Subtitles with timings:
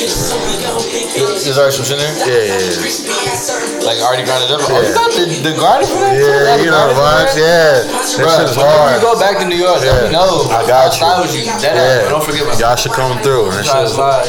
[0.00, 2.16] There's already some shit in there?
[2.24, 3.84] Yeah, yeah, yeah.
[3.84, 4.64] Like already grinded up?
[4.64, 6.16] Oh, you got the, the grinder for that?
[6.16, 7.36] Yeah, you know the grinder vibes.
[7.36, 7.84] for that?
[7.84, 8.96] Yeah, this Bruh, shit is whenever hard.
[8.96, 10.48] you go back to New York, let me know.
[10.48, 11.04] I got you.
[11.04, 11.44] I'll slide with you.
[11.60, 13.52] Dead ass, Yeah, but don't forget my y'all should come through.
[13.52, 14.24] That Try to shit slide,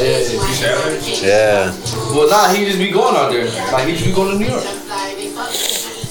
[1.24, 1.72] yeah.
[1.72, 2.12] yeah.
[2.12, 3.48] Well, nah, he just be going out there.
[3.72, 4.64] Like, he just be going to New York.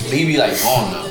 [0.09, 1.10] He be like gone now.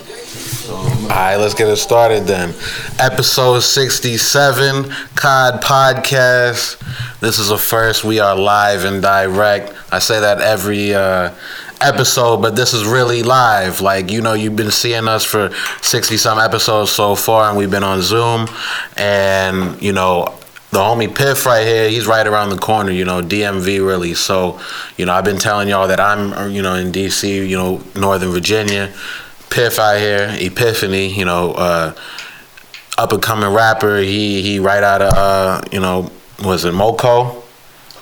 [1.10, 2.54] All right, let's get it started then.
[3.00, 4.84] Episode 67,
[5.16, 6.80] COD Podcast.
[7.20, 8.04] This is a first.
[8.04, 9.74] We are live and direct.
[9.92, 11.34] I say that every uh,
[11.82, 13.82] episode, but this is really live.
[13.82, 15.50] Like, you know, you've been seeing us for
[15.82, 18.48] 60 some episodes so far, and we've been on Zoom.
[18.96, 20.38] And, you know,
[20.70, 24.14] the homie Piff right here, he's right around the corner, you know, DMV really.
[24.14, 24.60] So,
[24.96, 28.30] you know, I've been telling y'all that I'm, you know, in DC, you know, Northern
[28.30, 28.94] Virginia.
[29.50, 31.96] Piff out here, Epifani, you know, uh,
[32.98, 33.98] up and coming rapper.
[33.98, 36.12] He he right out of uh, you know,
[36.44, 37.44] was it Moco?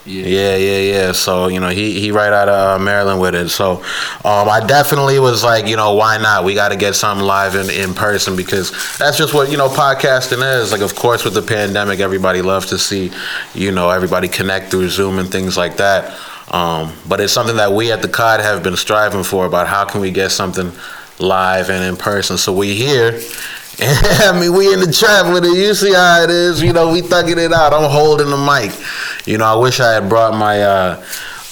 [0.07, 1.11] Yeah, yeah, yeah.
[1.11, 3.49] So you know, he he right out of uh, Maryland with it.
[3.49, 3.83] So
[4.23, 6.45] um, I definitely was like, you know, why not?
[6.45, 9.67] We got to get something live in in person because that's just what you know
[9.67, 10.71] podcasting is.
[10.71, 13.11] Like, of course, with the pandemic, everybody loves to see,
[13.53, 16.17] you know, everybody connect through Zoom and things like that.
[16.51, 19.83] Um, but it's something that we at the COD have been striving for about how
[19.83, 20.71] can we get something
[21.19, 22.37] live and in person.
[22.37, 23.19] So we here.
[23.79, 25.55] I mean, we in the trap with it.
[25.55, 26.61] You see how it is.
[26.61, 27.73] You know, we thugging it out.
[27.73, 28.71] I'm holding the mic.
[29.27, 31.05] You know, I wish I had brought my uh,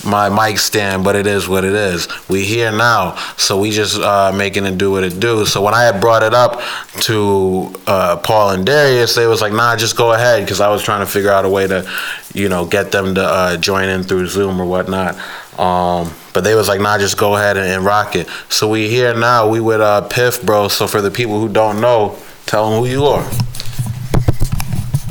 [0.05, 2.07] my mic stand, but it is what it is.
[2.29, 5.45] We here now, so we just uh, making it do what it do.
[5.45, 6.61] So when I had brought it up
[7.01, 10.83] to uh, Paul and Darius, they was like, "Nah, just go ahead," because I was
[10.83, 11.89] trying to figure out a way to,
[12.33, 15.15] you know, get them to uh, join in through Zoom or whatnot.
[15.59, 18.27] Um, but they was like, nah, just go ahead and, and rock it.
[18.49, 19.47] So we here now.
[19.47, 20.67] We with uh, Piff, bro.
[20.67, 23.23] So for the people who don't know, tell them who you are.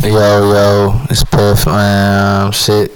[0.02, 1.66] Yo, yo, it's Piff.
[1.66, 2.92] Um, shit.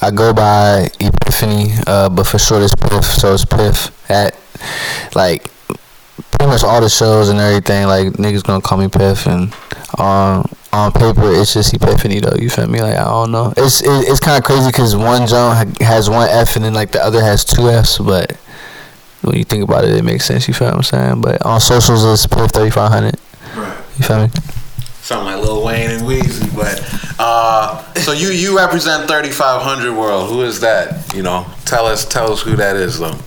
[0.00, 4.34] I go by Epifani, uh, but for short it's Piff, so it's Piff at
[5.14, 5.50] like
[6.30, 7.86] pretty much all the shows and everything.
[7.86, 9.52] Like niggas gonna call me Piff, and
[9.98, 12.40] um, on paper it's just Epifani though.
[12.40, 12.80] You feel me?
[12.80, 13.52] Like I don't know.
[13.56, 16.92] It's it, it's kind of crazy because one John has one F and then like
[16.92, 18.36] the other has two Fs, but
[19.22, 20.48] when you think about it, it makes sense.
[20.48, 21.20] You feel what I'm saying?
[21.20, 23.16] But on socials it's Piff thirty five hundred.
[23.56, 23.76] Right.
[23.98, 24.32] You feel me?
[25.02, 26.78] Something like Lil Wayne and Weezy, but
[27.18, 30.30] uh, so you you represent 3500 World.
[30.30, 31.12] Who is that?
[31.14, 33.18] You know, tell us tell us who that is though.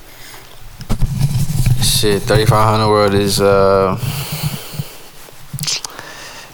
[1.83, 3.97] Shit, thirty five hundred world is uh,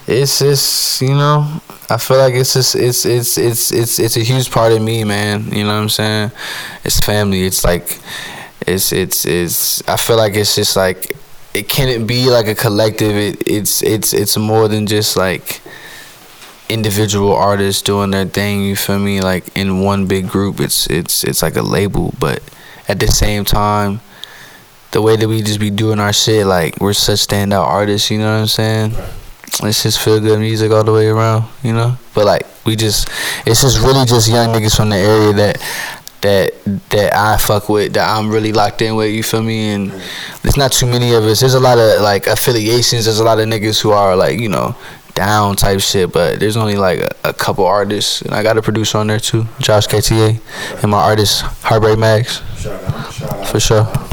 [0.09, 4.21] it's just you know, I feel like it's just it's it's it's it's it's a
[4.23, 5.51] huge part of me, man.
[5.51, 6.31] You know what I'm saying?
[6.83, 7.43] It's family.
[7.43, 7.99] It's like,
[8.65, 9.87] it's it's it's.
[9.87, 11.15] I feel like it's just like,
[11.53, 13.15] it can't be like a collective.
[13.15, 15.61] It it's it's it's more than just like
[16.69, 18.63] individual artists doing their thing.
[18.63, 19.21] You feel me?
[19.21, 22.41] Like in one big group, it's it's it's like a label, but
[22.87, 24.01] at the same time
[24.91, 28.17] the way that we just be doing our shit, like we're such standout artists, you
[28.17, 28.93] know what I'm saying?
[29.63, 31.97] It's just feel good music all the way around, you know?
[32.13, 33.09] But like we just
[33.45, 35.61] it's just really just young niggas from the area that
[36.21, 36.51] that
[36.89, 39.71] that I fuck with, that I'm really locked in with, you feel me?
[39.71, 39.91] And
[40.43, 41.39] there's not too many of us.
[41.39, 44.49] There's a lot of like affiliations, there's a lot of niggas who are like, you
[44.49, 44.75] know,
[45.13, 48.61] down type shit, but there's only like a, a couple artists and I got a
[48.61, 50.39] producer on there too, Josh KTA,
[50.81, 52.41] and my artist Heartbreak Mags.
[53.51, 54.08] For sure.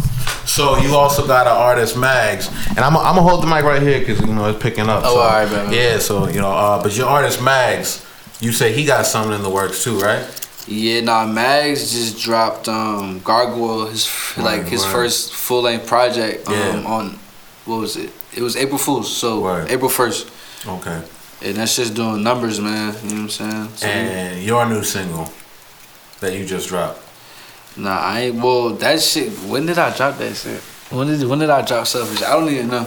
[0.47, 3.83] So you also got an artist Mags, and I'm I'm gonna hold the mic right
[3.83, 5.03] here because you know it's picking up.
[5.05, 5.73] Oh, so, alright, man.
[5.73, 8.05] Yeah, so you know, uh, but your artist Mags,
[8.41, 10.25] you say he got something in the works too, right?
[10.69, 14.93] Yeah, nah, Mags just dropped um Gargoyle, his like his word.
[14.93, 16.85] first full length project um Yeah.
[16.87, 17.19] on
[17.65, 18.11] what was it?
[18.35, 19.71] It was April Fools, so Word.
[19.71, 20.29] April first.
[20.67, 21.03] Okay.
[21.43, 22.95] And that's just doing numbers, man.
[23.03, 23.69] You know what I'm saying?
[23.77, 25.31] So, And your new single
[26.21, 27.01] that you just dropped.
[27.77, 30.61] Nah, I ain't well that shit when did I drop that shit?
[30.91, 32.23] When did when did I drop Selfish?
[32.23, 32.87] I don't even know.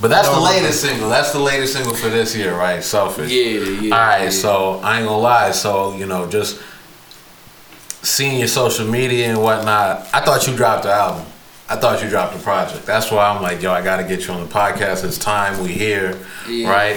[0.00, 1.08] But that's the latest single.
[1.08, 2.82] That's the latest single for this year, right?
[2.82, 3.30] Selfish.
[3.30, 3.94] Yeah, yeah.
[3.94, 4.30] All right, yeah.
[4.30, 5.52] so I ain't gonna lie.
[5.52, 6.60] So you know, just
[8.04, 11.24] seeing your social media and whatnot, I thought you dropped the album.
[11.68, 12.84] I thought you dropped the project.
[12.84, 15.04] That's why I'm like, yo, I gotta get you on the podcast.
[15.04, 15.62] It's time.
[15.62, 16.18] We here,
[16.48, 16.68] Yeah.
[16.68, 16.96] right?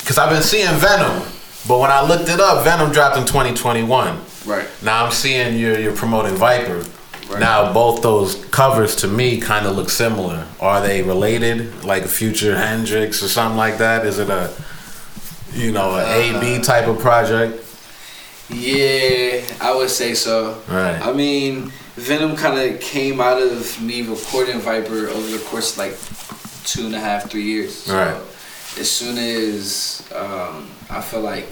[0.00, 1.22] Because I've been seeing Venom,
[1.66, 4.20] but when I looked it up, Venom dropped in 2021.
[4.46, 4.68] Right.
[4.82, 6.88] Now I'm seeing you're you're promoting Vyper.
[7.28, 7.40] Right.
[7.40, 10.46] Now both those covers to me kind of look similar.
[10.60, 11.84] Are they related?
[11.84, 14.06] Like Future Hendrix or something like that?
[14.06, 14.52] Is it a
[15.52, 17.62] you know an A B type of project?
[18.48, 20.62] Yeah, I would say so.
[20.68, 21.00] Right.
[21.02, 25.78] I mean, Venom kind of came out of me recording Vyper over the course of
[25.78, 25.96] like
[26.64, 27.74] two and a half, three years.
[27.74, 28.20] So Right.
[28.78, 31.48] As soon as um, I feel like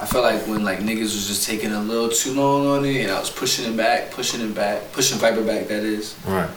[0.00, 3.02] I felt like when like niggas was just taking a little too long on it,
[3.02, 5.66] and I was pushing it back, pushing it back, pushing Vyper back.
[5.68, 6.16] That is.
[6.26, 6.48] Right.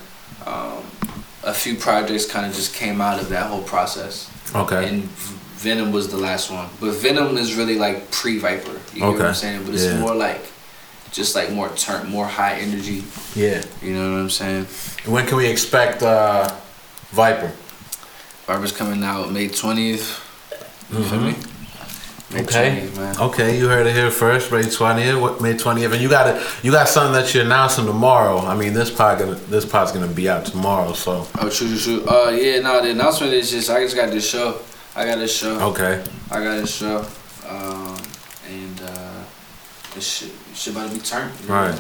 [0.46, 0.84] Um,
[1.44, 4.30] a few projects kind of just came out of that whole process.
[4.56, 4.88] Okay.
[4.88, 5.04] And
[5.58, 8.78] Venom was the last one, but Venom is really like pre Vyper.
[8.94, 9.64] You get what I'm saying?
[9.66, 10.00] But it's Yeah.
[10.00, 10.44] more like,
[11.12, 13.04] just like more turn, more high energy.
[13.36, 13.64] Yeah.
[13.82, 14.66] You know what I'm saying?
[15.06, 16.48] When can we expect uh,
[17.12, 17.52] Vyper?
[18.48, 20.20] Vyper's coming out May 20th.
[20.92, 21.36] You feel me?
[22.34, 22.42] May.
[22.44, 22.88] Okay.
[22.94, 23.20] 20th.
[23.30, 25.20] Okay, you heard it here first, May twentieth.
[25.20, 25.92] What May twentieth?
[25.94, 26.42] And you got it.
[26.64, 28.38] You got something that you're announcing tomorrow.
[28.40, 30.94] I mean, this pod gonna this pod's gonna be out tomorrow.
[30.94, 32.06] So Oh, true, true, true.
[32.08, 34.60] Uh, yeah, no, the announcement is just I just got this show.
[34.96, 35.60] I got this show.
[35.72, 37.06] okay, I got this show.
[37.48, 37.98] Um,
[38.50, 39.24] and uh,
[39.94, 41.32] this shit, shit about to be turned.
[41.42, 41.54] you know?
[41.54, 41.80] Right.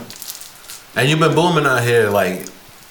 [0.95, 2.09] and you've been booming out here.
[2.09, 2.45] Like,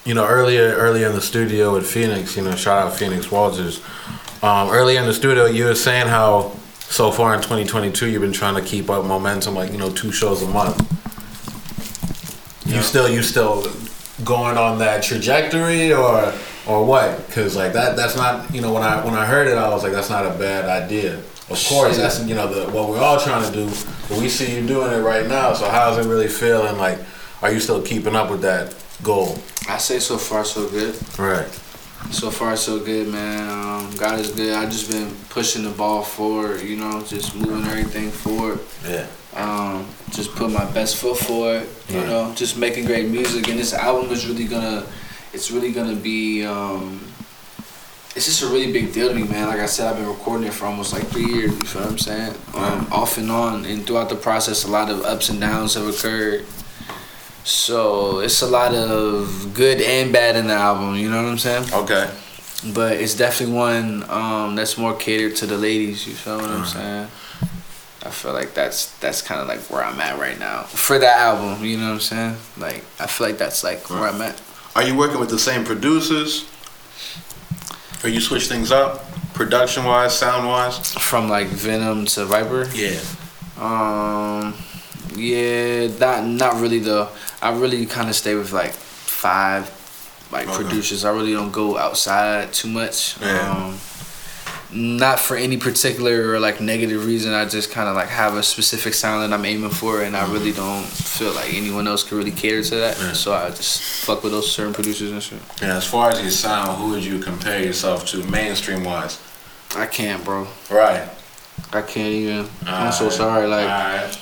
[0.04, 2.36] you know, earlier earlier in the studio with Phoenix.
[2.36, 3.82] You know, shout out Phoenix Walters.
[4.42, 6.52] Um, earlier in the studio, you were saying how
[6.90, 10.10] so far in 2022 you've been trying to keep up momentum, like you know, two
[10.10, 10.76] shows a month.
[12.66, 13.64] You still you still
[14.24, 16.34] going on that trajectory or
[16.66, 17.26] or what?
[17.26, 19.84] Because like that that's not you know when I when I heard it I was
[19.84, 21.18] like that's not a bad idea.
[21.48, 23.66] Of course that's you know the what we're all trying to do,
[24.08, 25.52] but we see you doing it right now.
[25.52, 26.76] So how's it really feeling?
[26.76, 26.98] Like,
[27.40, 29.38] are you still keeping up with that goal?
[29.68, 30.96] I say so far so good.
[31.18, 31.48] Right.
[32.10, 33.48] So far so good, man.
[33.48, 34.52] Um, God is good.
[34.54, 36.60] I just been pushing the ball forward.
[36.62, 38.60] You know, just moving everything forward.
[38.86, 39.06] Yeah.
[39.34, 41.66] um, just put my best foot forward.
[41.88, 42.06] You Right.
[42.08, 44.84] know, just making great music, and this album is really gonna,
[45.32, 46.44] it's really gonna be.
[46.44, 47.00] Um,
[48.16, 49.46] it's just a really big deal to me, man.
[49.46, 51.52] Like I said, I've been recording it for almost like three years.
[51.52, 52.34] You feel what I'm saying?
[52.54, 55.86] Um, off and on, and throughout the process, a lot of ups and downs have
[55.86, 56.44] occurred.
[57.44, 60.96] So it's a lot of good and bad in the album.
[60.96, 61.72] You know what I'm saying?
[61.72, 62.10] Okay.
[62.74, 66.06] But it's definitely one um, that's more catered to the ladies.
[66.06, 67.08] You feel what I'm saying?
[68.02, 71.18] I feel like that's that's kind of like where I'm at right now for that
[71.18, 71.64] album.
[71.64, 72.36] You know what I'm saying?
[72.56, 74.40] Like I feel like that's like where I'm at.
[74.74, 76.48] Are you working with the same producers?
[78.02, 79.04] Or you switch things up,
[79.34, 80.94] production wise, sound wise?
[80.94, 82.70] From like Venom to Vyper.
[82.74, 82.98] Yeah.
[83.60, 84.54] Um,
[85.14, 87.08] yeah, not not really though.
[87.42, 89.70] I really kind of stay with like five
[90.32, 90.56] like Okay.
[90.62, 91.04] producers.
[91.04, 93.20] I really don't go outside too much.
[93.20, 93.50] Yeah.
[93.50, 93.78] Um,
[94.72, 97.32] not for any particular or like negative reason.
[97.34, 100.30] I just kind of like have a specific sound that I'm aiming for, and I
[100.32, 102.96] really don't feel like anyone else can really cater to that.
[103.00, 103.12] Yeah.
[103.14, 105.40] So I just fuck with those certain producers and shit.
[105.60, 109.18] And as far as your sound, who would you compare yourself to mainstream wise?
[109.74, 110.46] I can't, bro.
[110.70, 111.08] Right.
[111.72, 112.48] I can't even.
[112.66, 113.48] I'm so sorry.
[113.48, 114.14] Like,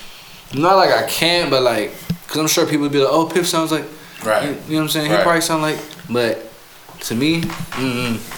[0.55, 1.93] not like I can't, but like,
[2.29, 3.85] cause I'm sure people would be like, "Oh, Piff sounds like."
[4.25, 4.45] Right.
[4.45, 5.11] You, you know what I'm saying?
[5.11, 5.19] Right.
[5.19, 5.79] He probably sound like,
[6.11, 6.51] but
[7.01, 8.35] to me, mm-mm.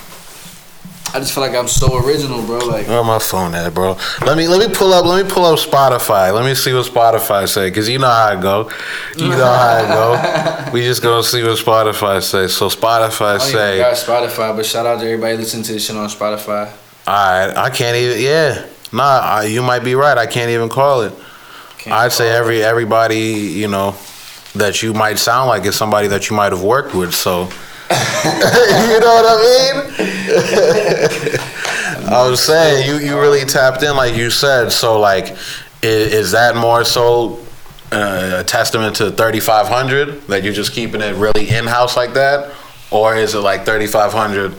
[1.12, 2.58] I just feel like I'm so original, bro.
[2.58, 3.96] Like, Where my phone at, bro?
[4.24, 5.04] Let me let me pull up.
[5.04, 6.32] Let me pull up Spotify.
[6.32, 8.70] Let me see what Spotify say, cause you know how I go.
[9.16, 10.70] You know how I go.
[10.72, 12.46] We just gonna see what Spotify say.
[12.46, 15.72] So Spotify I don't even say, got Spotify, but shout out to everybody listening to
[15.72, 16.70] this shit on Spotify.
[17.08, 18.22] alright, I can't even.
[18.22, 20.16] Yeah, nah, I, you might be right.
[20.16, 21.12] I can't even call it.
[21.80, 22.38] Can't I'd say call it.
[22.38, 23.94] every everybody you know
[24.54, 27.14] that you might sound like is somebody that you might have worked with.
[27.14, 27.42] So
[27.90, 31.36] you know what I mean?
[32.12, 34.70] I was saying you you really tapped in like you said.
[34.70, 35.30] So like,
[35.82, 37.38] is, is that more so
[37.92, 41.96] uh, a testament to thirty five hundred that you're just keeping it really in house
[41.96, 42.52] like that,
[42.90, 44.56] or is it like thirty five hundred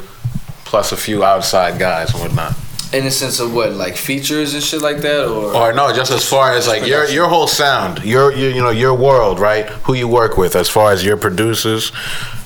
[0.66, 2.56] plus a few outside guys and whatnot?
[2.94, 6.12] In the sense of what, like features and shit like that, or Or no, just
[6.12, 9.66] as far as like your your whole sound, your, your you know your world, right?
[9.86, 11.92] Who you work with, as far as your producers,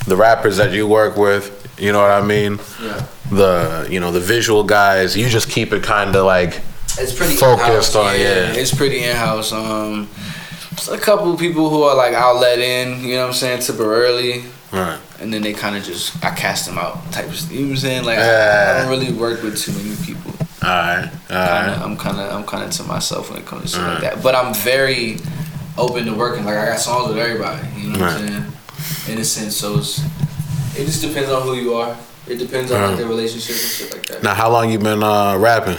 [0.07, 2.59] the rappers that you work with, you know what I mean?
[2.81, 6.61] yeah, The you know the visual guys, you just keep it kind of like
[6.99, 8.53] it's pretty Focused in-house, on- yeah.
[8.53, 9.51] It's pretty in house.
[9.51, 10.07] Um,
[10.91, 13.61] a couple of people who are like I'll let in, you know what I'm saying,
[13.61, 14.99] temporarily, right.
[15.19, 17.51] and then they kind of just I cast them out type of.
[17.51, 18.05] You know what I'm saying?
[18.05, 20.31] Like I, I don't really work with too many people.
[20.65, 21.79] All right, all Kinda, right.
[21.81, 23.93] I'm kind of I'm kind of to myself when it comes to shit Right.
[23.93, 24.23] like that.
[24.23, 25.17] But I'm very
[25.77, 26.43] open to working.
[26.45, 27.61] Like I got songs with everybody.
[27.79, 28.45] You know what I'm saying?
[29.15, 29.99] In a sense, so it's,
[30.77, 31.95] it just depends on who you are.
[32.27, 34.23] It depends on like the relationship and shit like that.
[34.23, 35.77] Now, how long you been uh, rapping?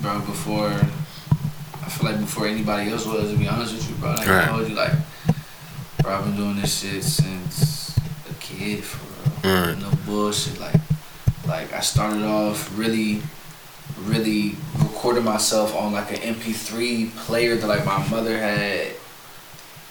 [0.00, 4.10] Bro, before I feel like before anybody else was, to be honest with you, bro.
[4.14, 4.28] Like.
[4.28, 4.92] I told you, like,
[6.02, 7.98] bro, I've been doing this shit since
[8.30, 9.76] a kid, for real.
[9.76, 10.58] No bullshit.
[10.60, 10.74] Like,
[11.48, 13.22] like I started off really,
[14.02, 18.92] really recording myself on like an MP3 player that like my mother had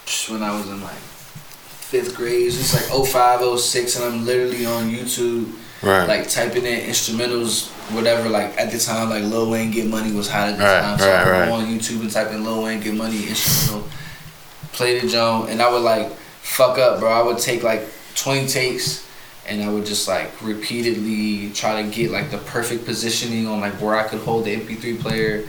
[0.05, 2.47] just when I was in like fifth grade.
[2.47, 6.07] It's like 05, 06, and I'm literally on YouTube Right.
[6.07, 8.29] Like typing in instrumentals, whatever.
[8.29, 10.97] Like at the time, like Lil Wayne Get Money was hot at the Right, time.
[10.97, 11.47] So right, I would right.
[11.49, 13.87] go on YouTube and type in Lil Wayne Get Money instrumental,
[14.73, 16.09] play the Joan, and I would like
[16.41, 17.11] fuck up, bro.
[17.11, 17.83] I would take like
[18.15, 19.06] twenty takes.
[19.47, 23.73] And I would just like repeatedly try to get like the perfect positioning on like
[23.81, 25.45] where I could hold the MP3 player,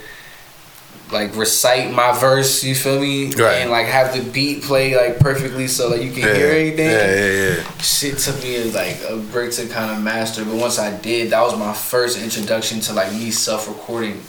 [1.10, 2.62] like recite my verse.
[2.62, 3.32] You feel me?
[3.32, 3.54] Right.
[3.56, 6.90] And like have the beat play like perfectly so like you can Yeah, hear everything.
[6.90, 7.78] Yeah, yeah, yeah.
[7.80, 11.40] Shit took me like a break to kind of master, but once I did, that
[11.40, 14.22] was my first introduction to like me self-recording,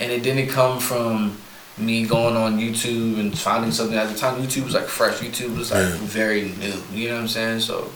[0.00, 1.36] and it didn't come from
[1.76, 4.40] me going on YouTube and finding something at the time.
[4.40, 5.18] YouTube was like fresh.
[5.18, 5.96] YouTube was like Yeah.
[6.00, 6.74] very new.
[6.92, 7.60] You know what I'm saying?
[7.60, 7.90] So,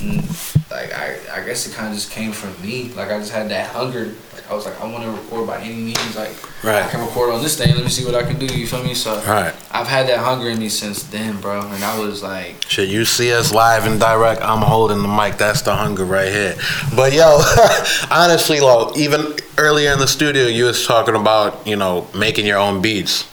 [0.00, 2.92] mm, like I, I guess it kind of just came from me.
[2.94, 4.06] Like I just had that hunger.
[4.34, 6.16] Like I was like, I want to record by any means.
[6.16, 6.84] Like Right.
[6.84, 7.74] I can record on this thing.
[7.74, 8.46] Let me see what I can do.
[8.46, 8.94] You feel me?
[8.94, 9.54] So Right.
[9.70, 11.60] I've had that hunger in me since then, bro.
[11.66, 12.62] And I was like.
[12.68, 14.42] Shit, you see us live and direct.
[14.42, 15.36] I'm holding the mic.
[15.38, 16.56] That's the hunger right here.
[16.94, 17.40] But yo,
[18.10, 22.58] honestly, lo, even earlier in the studio, you was talking about you know making your
[22.58, 23.26] own beats.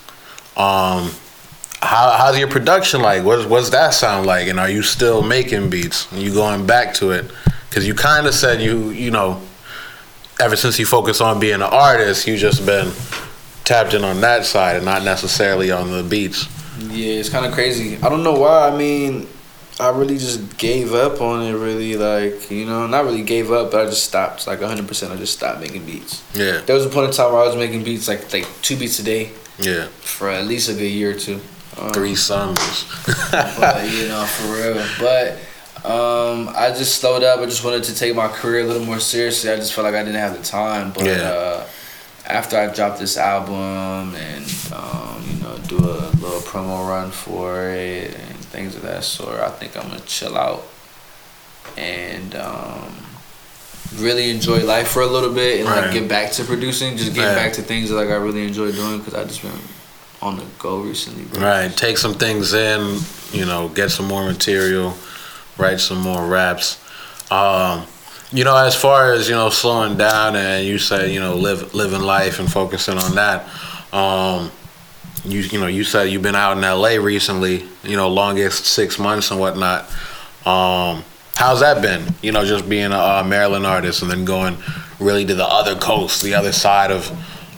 [0.55, 1.11] Um,
[1.81, 3.23] how how's your production like?
[3.23, 4.47] What's what's that sound like?
[4.47, 6.11] And are you still making beats?
[6.11, 7.29] Are you going back to it?
[7.69, 9.41] Because you kind of said you you know,
[10.39, 12.91] ever since you focus on being an artist, you've just been
[13.63, 16.47] tapped in on that side and not necessarily on the beats.
[16.79, 17.97] Yeah, it's kind of crazy.
[17.97, 18.69] I don't know why.
[18.69, 19.27] I mean,
[19.79, 21.53] I really just gave up on it.
[21.53, 24.47] Really, like you know, not really gave up, but I just stopped.
[24.47, 24.87] Like 100.
[24.87, 26.23] percent I just stopped making beats.
[26.33, 28.77] Yeah, There was a point in time where I was making beats like like two
[28.77, 29.87] beats a day yeah.
[30.01, 31.39] for at least a good year or two.
[31.79, 32.85] Um, Three summers.
[33.31, 34.85] but you know, for real.
[34.99, 35.33] But
[35.85, 37.39] um, I just slowed up.
[37.39, 39.51] I just wanted to take my career a little more seriously.
[39.51, 40.91] I just felt like I didn't have the time.
[40.91, 41.21] But Yeah.
[41.29, 41.67] uh,
[42.25, 47.69] after I dropped this album and um, you know do a little promo run for
[47.69, 50.65] it and things of that sort, I think I'm gonna chill out
[51.77, 52.95] and um,
[53.97, 55.83] really enjoy life for a little bit and Right.
[55.85, 56.97] like get back to producing.
[56.97, 57.35] Just get Right.
[57.35, 59.51] back to things that like I really enjoy doing because I just been
[60.21, 61.25] on the go recently.
[61.25, 61.41] Bro.
[61.41, 61.75] Right.
[61.75, 62.99] Take some things in,
[63.31, 64.95] you know, get some more material,
[65.57, 66.83] write some more raps.
[67.31, 67.85] Um,
[68.31, 71.73] you know, as far as, you know, slowing down and you say, you know, live
[71.73, 73.47] living life and focusing on that.
[73.93, 74.51] Um,
[75.23, 78.99] you you know, you said you've been out in LA recently, you know, longest six
[78.99, 79.85] months and whatnot.
[80.45, 81.03] Um,
[81.35, 82.13] how's that been?
[82.21, 84.57] You know, just being a, uh Maryland artist and then going
[84.99, 87.11] really to the other coast, the other side of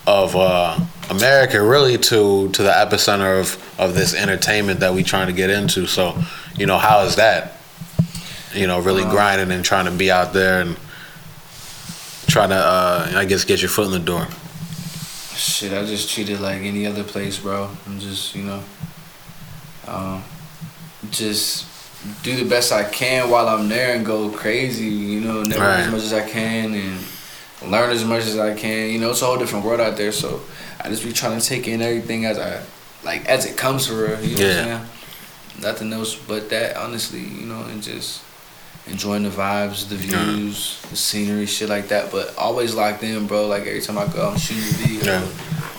[0.10, 5.28] of uh, America, really to to the epicenter of of this entertainment that we trying
[5.28, 5.86] to get into.
[5.88, 6.16] So,
[6.58, 7.54] you know, how is that?
[8.54, 10.76] You know, really Um, grinding and trying to be out there and
[12.28, 14.28] trying to, uh, I guess, get your foot in the door.
[15.36, 17.70] Shit, I just treat it like any other place, bro.
[17.88, 18.62] I'm just, you know,
[19.88, 20.24] um,
[21.12, 21.66] just
[22.24, 25.80] do the best I can while I'm there and go crazy, you know, network Right.
[25.86, 27.00] as much as I can and
[27.66, 28.90] learn as much as I can.
[28.90, 30.42] You know, it's a whole different world out there, so
[30.82, 32.62] I just be trying to take in everything as I,
[33.04, 34.62] like, as it comes for real, you know what Yeah.
[34.62, 34.90] I'm saying?
[35.62, 38.22] Nothing else but that, honestly, you know, and just
[38.88, 42.12] enjoying the vibes, the views, the scenery, shit like that.
[42.12, 43.46] But always locked in, bro.
[43.48, 45.28] Like every time I go, I'm shooting a video Yeah.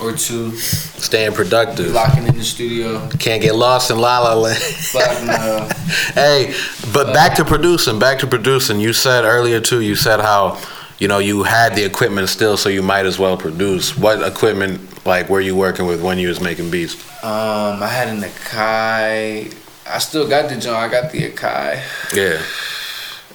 [0.02, 1.92] or two, Staying productive.
[1.92, 3.08] locking in the studio.
[3.18, 4.62] Can't get lost in La La Land.
[4.92, 5.74] But uh,
[6.14, 6.54] hey,
[6.92, 8.80] but back to producing, back to producing.
[8.80, 9.80] You said earlier too.
[9.80, 10.60] You said how,
[11.00, 13.96] you know, you had the equipment still, so you might as well produce.
[13.96, 16.94] What equipment, like, were you working with when you was making beats?
[17.24, 19.54] um, I had an Akai.
[19.86, 20.76] I still got the joint.
[20.76, 21.82] I got the Akai.
[22.14, 22.40] Yeah,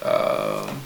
[0.07, 0.79] Um,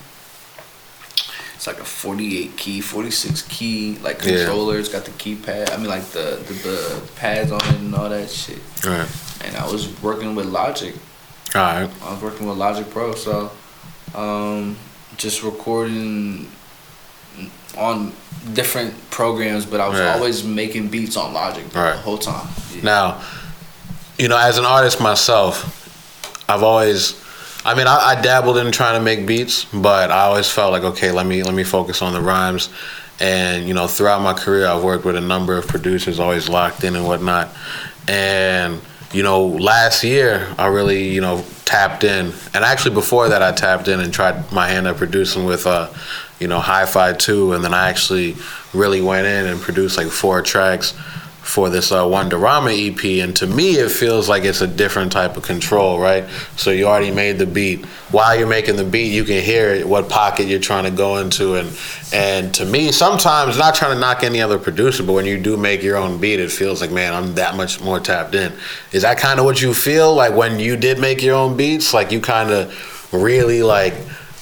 [1.56, 4.48] it's like a 48 key, 46 key, like Yeah.
[4.80, 5.72] It's got the keypad.
[5.74, 8.60] I mean, like the, the the pads on it and all that shit.
[8.86, 9.10] all right,
[9.44, 10.96] And I was working with Logic.
[11.54, 13.52] all right, I was working with Logic Pro, so
[14.16, 14.78] um,
[15.18, 16.48] just recording
[17.78, 18.12] on
[18.54, 20.10] different programs, but I was Right.
[20.16, 21.92] always making beats on Logic bro, Right.
[21.96, 22.48] the whole time.
[22.74, 22.82] Yeah.
[22.84, 23.16] Now,
[24.18, 25.66] you know, as an artist myself,
[26.48, 27.16] I've always,
[27.66, 30.84] I mean, I, I dabbled in trying to make beats, but I always felt like,
[30.84, 32.70] okay, let me let me focus on the rhymes.
[33.20, 36.84] And you know, throughout my career, I've worked with a number of producers, always locked
[36.86, 37.50] in and whatnot.
[38.08, 43.42] And you know, last year I really, you know, tapped in, and actually before that
[43.44, 45.88] I tapped in and tried my hand at producing with, uh,
[46.40, 48.36] you know, Hi-Fi Two, and then I actually
[48.74, 50.94] really went in and produced like four tracks
[51.50, 55.36] for this uh, Wonderama EP, and to me, it feels like it's a different type
[55.36, 56.26] of control, right?
[56.56, 57.86] So you already made the beat.
[58.12, 61.56] While you're making the beat, you can hear what pocket you're trying to go into,
[61.56, 61.76] and
[62.14, 65.58] and to me, sometimes not trying to knock any other producer, but when you do
[65.58, 68.54] make your own beat, it feels like, man, I'm that much more tapped in.
[68.92, 71.94] Is that kind of what you feel like when you did make your own beats?
[71.94, 73.96] Like you kind of really like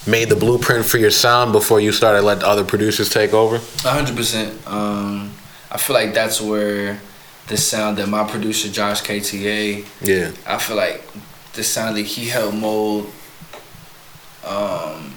[0.08, 3.60] made the blueprint for your sound before you started let other producers take over?
[3.84, 4.54] hundred percent.
[4.68, 5.32] Um,
[5.72, 7.00] I feel like that's where
[7.48, 10.32] the sound that my producer Josh KTA, Yeah.
[10.46, 11.04] I feel like
[11.54, 13.12] the sound that he helped mold,
[14.46, 15.14] um,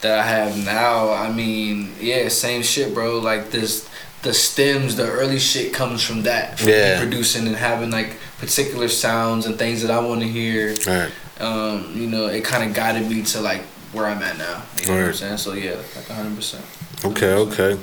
[0.00, 1.10] that I have now.
[1.12, 3.18] I mean, yeah, same shit, bro.
[3.18, 3.88] Like this,
[4.22, 6.58] the stems, the early shit comes from that.
[6.58, 6.98] From me Yeah.
[6.98, 10.74] producing and having like particular sounds and things that I want to hear.
[10.86, 11.10] Right.
[11.40, 14.62] Um, you know, it kind of guided me to like where I'm at now.
[14.80, 15.36] You know what I'm saying?
[15.38, 16.64] So yeah, like hundred percent.
[17.04, 17.78] Okay, okay.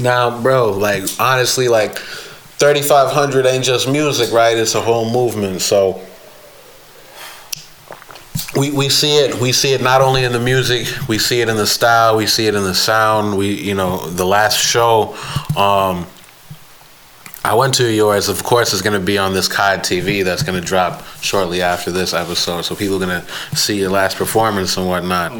[0.00, 4.56] Now, bro, like honestly, like thirty five hundred ain't just music, right?
[4.56, 5.62] It's a whole movement.
[5.62, 6.00] So
[8.56, 9.40] we we see it.
[9.40, 10.86] We see it not only in the music.
[11.08, 12.16] We see it in the style.
[12.16, 13.36] We see it in the sound.
[13.36, 15.16] We you know the last show.
[15.56, 16.06] Um,
[17.46, 18.28] I went to yours.
[18.28, 21.62] Of course, it's going to be on this COD TV that's going to drop shortly
[21.62, 22.62] after this episode.
[22.62, 25.30] So people are going to see your last performance and whatnot.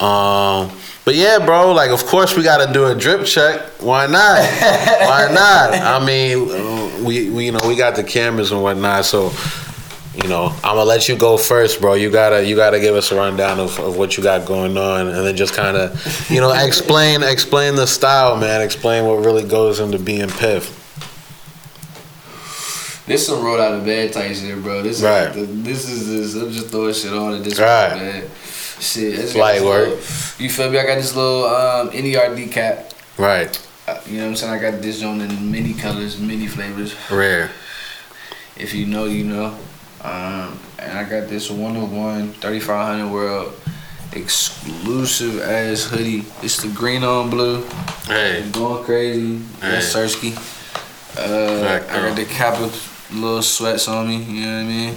[0.00, 3.60] Um, but yeah, bro, like of course we got to do a drip check.
[3.80, 4.40] Why not?
[4.40, 5.74] Why not?
[5.74, 9.30] I mean, we, we you know we got the cameras and whatnot, so
[10.14, 11.94] you know I'm gonna let you go first, bro.
[11.94, 15.08] You gotta you gotta give us a rundown of, of what you got going on,
[15.08, 18.62] and then just kind of you know explain explain the style, man.
[18.62, 20.81] Explain what really goes into being Piff.
[23.06, 24.82] This some rolled out of bed type shit, bro.
[24.82, 25.34] This Right.
[25.36, 26.42] is this is this.
[26.42, 27.90] I'm just throwing shit on at this Right.
[27.92, 28.22] point, man.
[28.80, 29.88] Shit, I just got Light work.
[29.88, 29.98] little-
[30.38, 30.78] You feel me?
[30.78, 32.90] I got this little um, NERD cap.
[33.18, 34.52] Right, Uh, You know what I'm saying?
[34.52, 36.94] I got this on in many colors, many flavors.
[37.10, 37.50] rare.
[38.56, 39.54] If you know, you know.
[40.04, 43.52] Um, and I got this 101 3500 World
[44.12, 46.24] exclusive ass hoodie.
[46.42, 47.64] It's the green on blue.
[48.06, 49.40] Hey, I'm going crazy.
[49.60, 50.00] That's Hey.
[50.00, 50.38] Sersky.
[51.16, 52.70] Uh, I got the Kappa
[53.14, 54.22] little sweats on me.
[54.22, 54.94] You know what I mean?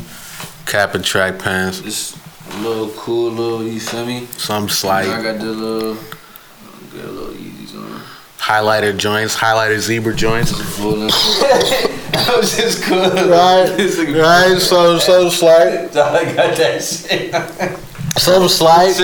[0.65, 2.17] cap and track pants, This
[2.61, 3.63] little cool little.
[3.63, 4.25] You feel me?
[4.37, 5.07] some slight.
[5.07, 5.95] I got the little.
[5.95, 8.01] Got a little Yeezys on.
[8.39, 10.51] highlighter joints, highlighter zebra joints.
[10.53, 12.97] I was just cool.
[12.99, 13.69] Right,
[14.17, 14.59] right.
[14.59, 15.89] So so slight.
[15.95, 17.31] I got that shit.
[18.17, 18.95] Some slight.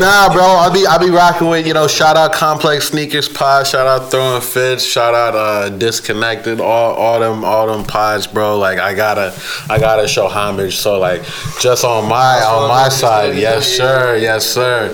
[0.00, 0.42] nah, bro.
[0.42, 1.86] I'll be I'll be rocking with you know.
[1.86, 3.64] Shout out Complex Sneakers Pod.
[3.66, 4.84] Shout out Throwing Fits.
[4.84, 6.60] Shout out uh, Disconnected.
[6.60, 8.58] All all them all them pods, bro.
[8.58, 9.38] Like I gotta
[9.70, 10.76] I gotta show homage.
[10.76, 11.22] So like
[11.60, 14.88] just on my on my side, yes sir, yes sir.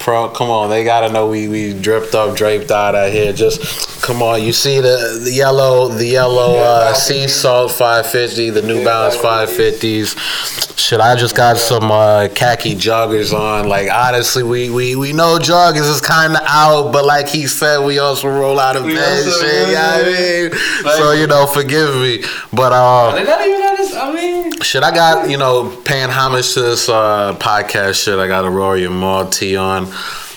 [0.00, 3.34] Pro, come on, they gotta know we we dripped up, draped out out here.
[3.34, 8.62] Just come on, you see the the yellow the yellow uh, sea salt 550, the
[8.62, 10.78] New Balance 550s.
[10.78, 13.68] Shit, I just got some uh, khaki joggers on.
[13.68, 17.84] Like honestly, we we we know joggers is kind of out, but like he said,
[17.84, 19.24] we also roll out of bed.
[19.24, 20.50] Shit, you know I mean?
[20.84, 23.14] Like- so you know, forgive me, but uh.
[23.14, 23.94] They're not even honest.
[23.96, 28.18] I mean, Shit, I got, you know, paying homage to this uh, podcast shit.
[28.18, 29.56] I got a Rory and Mal tee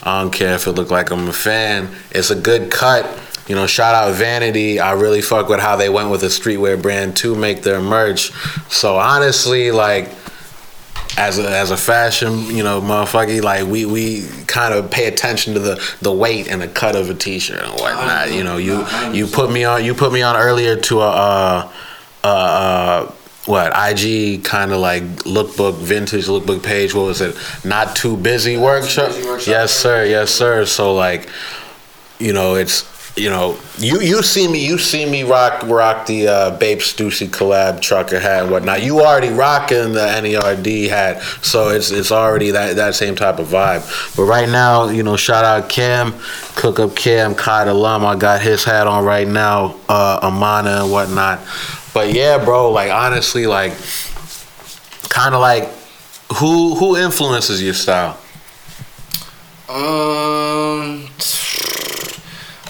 [0.04, 1.90] I don't care if it look like I'm a fan.
[2.12, 3.06] It's a good cut.
[3.48, 4.80] You know, shout out Vanity.
[4.80, 8.32] I really fuck with how they went with a streetwear brand to make their merch.
[8.72, 10.10] So honestly, like,
[11.18, 15.54] as a as a fashion, you know, motherfucker, like we we kind of pay attention
[15.54, 18.32] to the the weight and the cut of a t-shirt and whatnot.
[18.32, 21.72] You know, you you put me on you put me on earlier to a uh
[22.24, 23.12] uh, uh
[23.46, 26.94] what IG kind of like lookbook vintage lookbook page.
[26.94, 27.36] What was it?
[27.66, 29.10] Not too busy workshop.
[29.10, 29.48] Busy Workshop.
[29.48, 30.06] Yes, sir.
[30.06, 30.66] Yes, sir.
[30.66, 31.30] So like,
[32.20, 36.28] you know, it's you know, you you see me, you see me rock rock the
[36.28, 38.82] uh, Babe Stussy collab trucker hat and whatnot.
[38.82, 43.48] You already rocking the NERD hat, so it's it's already that that same type of
[43.48, 44.16] vibe.
[44.16, 46.16] But right now, you know, shout out Cam,
[46.56, 48.04] Cook Up Cam, Cod alum.
[48.04, 51.40] I got his hat on right now, uh, Amana and whatnot.
[51.94, 53.74] But yeah, bro, like honestly, like
[55.10, 55.70] kind of like
[56.38, 58.18] who who influences your style?
[59.70, 61.08] um,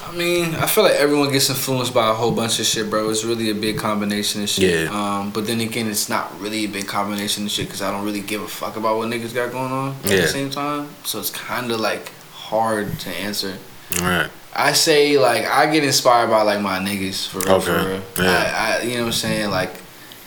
[0.06, 3.10] I mean, I feel like everyone gets influenced by a whole bunch of shit, bro.
[3.10, 4.86] It's really a big combination of shit.
[4.86, 4.90] Yeah.
[4.92, 8.06] Um, but then again, it's not really a big combination of shit because I don't
[8.06, 10.90] really give a fuck about what niggas got going on at the same time.
[11.04, 13.58] So it's kind of like hard to answer.
[14.02, 14.30] All right.
[14.56, 17.60] I say like I get inspired by like my niggas for real.
[17.60, 18.02] For real.
[18.20, 18.54] Yeah.
[18.56, 19.50] I, I, you know what I'm saying?
[19.50, 19.72] Like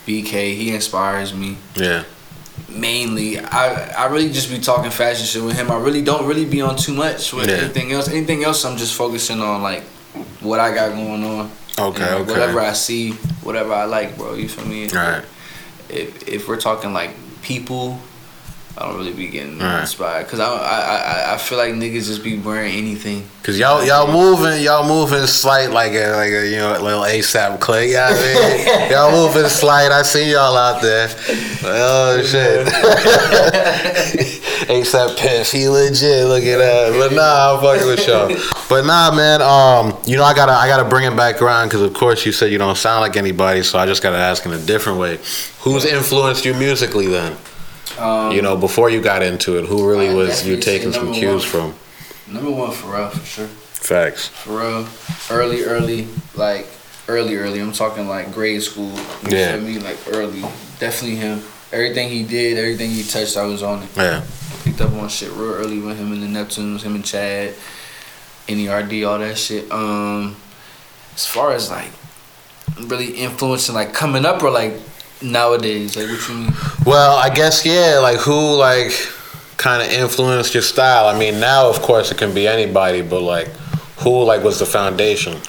[0.06, 2.04] BK, he inspires me Yeah.
[2.68, 3.38] mainly.
[3.38, 5.70] I I really just be talking fashion shit with him.
[5.70, 7.56] I really don't really be on too much with Yeah.
[7.56, 8.08] anything else.
[8.08, 9.82] Anything else, I'm just focusing on like
[10.40, 11.50] what I got going on.
[11.78, 12.02] Okay.
[12.02, 12.32] And, like, okay.
[12.32, 13.12] Whatever I see,
[13.42, 14.34] whatever I like, bro.
[14.34, 14.88] You feel me?
[14.90, 15.24] All right.
[15.88, 17.10] If if we're talking like
[17.42, 17.98] people.
[18.78, 19.80] I don't really be getting Right.
[19.80, 20.96] inspired because I, I
[21.30, 23.26] I I feel like niggas just be wearing anything.
[23.42, 27.58] Cause y'all y'all moving y'all moving slight like a like a you know little ASAP
[27.58, 27.90] click.
[27.90, 29.90] Yeah, you know I mean y'all moving slight.
[29.92, 31.08] I see y'all out there.
[31.64, 32.66] Oh shit.
[34.66, 36.26] ASAP Piff, he legit.
[36.26, 36.92] Look at that.
[36.98, 38.28] But nah, I'm fucking with y'all.
[38.68, 39.40] But nah, man.
[39.42, 42.32] Um, you know, I gotta, I gotta bring it back around because, of course, you
[42.32, 45.18] said you don't sound like anybody, so I just gotta ask in a different way.
[45.60, 47.36] Who's influenced you musically then?
[47.98, 51.12] Um, You know, before you got into it, who really I was you taking some
[51.12, 51.72] cues one.
[51.72, 52.34] from?
[52.34, 53.46] number one Pharrell for sure.
[53.46, 54.30] Facts.
[54.44, 54.86] Pharrell,
[55.30, 56.66] early, early, like
[57.08, 57.60] early, early.
[57.60, 58.90] I'm talking like grade school.
[59.28, 59.52] You Yeah.
[59.52, 59.78] feel me?
[59.78, 60.42] Like early.
[60.80, 61.42] Definitely him.
[61.72, 63.88] Everything he did, everything he touched, I was on it.
[63.96, 64.22] Yeah.
[64.64, 67.54] Picked up on shit real early with him and the Neptunes, him and Chad,
[68.48, 69.70] NERD, all that shit.
[69.70, 70.36] Um,
[71.14, 71.90] as far as like
[72.80, 74.74] really influencing, like coming up or like
[75.22, 76.52] nowadays, like what you mean?
[76.84, 77.98] Well, I guess yeah.
[78.00, 78.92] Like who like
[79.56, 81.06] kind of influenced your style?
[81.08, 83.48] I mean, now of course it can be anybody, but like
[83.98, 85.40] who like was the foundation?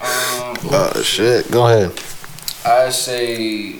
[0.00, 1.50] Um, Oh shit!
[1.50, 1.92] Go ahead.
[2.64, 3.76] I'd say.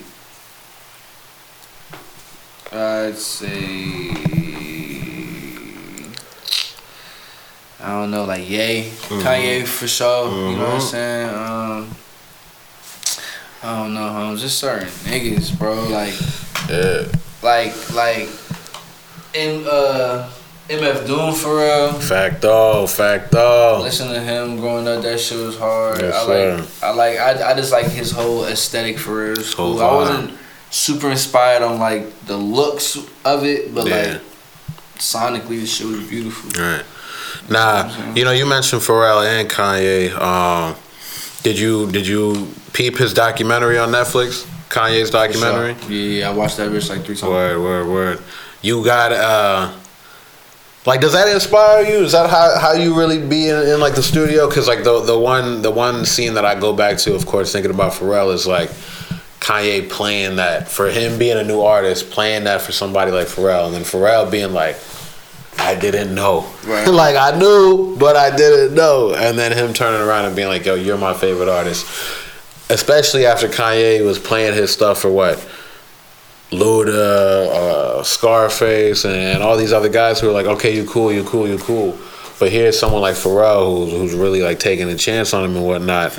[2.71, 4.11] I'd say.
[7.83, 10.29] I don't know, like Ye, Kanye for sure.
[10.51, 10.81] You know what I'm Mhm.
[10.81, 11.29] saying?
[11.29, 11.95] Um,
[13.63, 15.75] I don't know, um, just certain niggas, bro.
[15.87, 16.13] Like,
[16.69, 17.03] Yeah.
[17.43, 18.29] like, like,
[19.33, 20.29] in uh,
[20.69, 21.93] MF Doom for real.
[21.93, 23.81] Facto, facto.
[23.83, 25.99] Listen to him growing up, that shit was hard.
[26.01, 29.31] Yes, I like, I like, I, I just like his whole aesthetic for real.
[29.33, 29.81] It was Whole cool.
[29.83, 30.31] I wasn't
[30.71, 33.95] super inspired on like the looks of it, but Yeah.
[34.13, 34.21] like
[34.97, 36.49] sonically, the shit was beautiful.
[36.61, 36.83] Right.
[37.49, 40.11] Nah, you know, you mentioned Pharrell and Kanye.
[40.19, 40.75] Um,
[41.43, 44.47] did you did you peep his documentary on Netflix?
[44.69, 45.75] Kanye's documentary.
[45.89, 47.31] Yeah, yeah, I watched that bitch like three times.
[47.31, 48.23] Word, word, word.
[48.61, 49.73] You got uh
[50.85, 52.03] like does that inspire you?
[52.03, 54.49] Is that how, how you really be in, in like the studio?
[54.49, 57.51] Cause like the the one the one scene that I go back to, of course,
[57.51, 58.69] thinking about Pharrell is like
[59.41, 63.65] Kanye playing that for him being a new artist, playing that for somebody like Pharrell,
[63.65, 64.75] and then Pharrell being like,
[65.61, 66.51] I didn't know.
[66.65, 66.87] Right.
[67.03, 69.13] like I knew, but I didn't know.
[69.13, 71.85] And then him turning around and being like, Yo, you're my favorite artist.
[72.69, 75.37] Especially after Kanye was playing his stuff for what?
[76.51, 81.23] Luda, uh, Scarface, and all these other guys who are like, okay, you cool, you
[81.23, 81.97] cool, you cool.
[82.39, 85.65] But here's someone like Pharrell who's, who's really like taking a chance on him and
[85.65, 86.13] whatnot.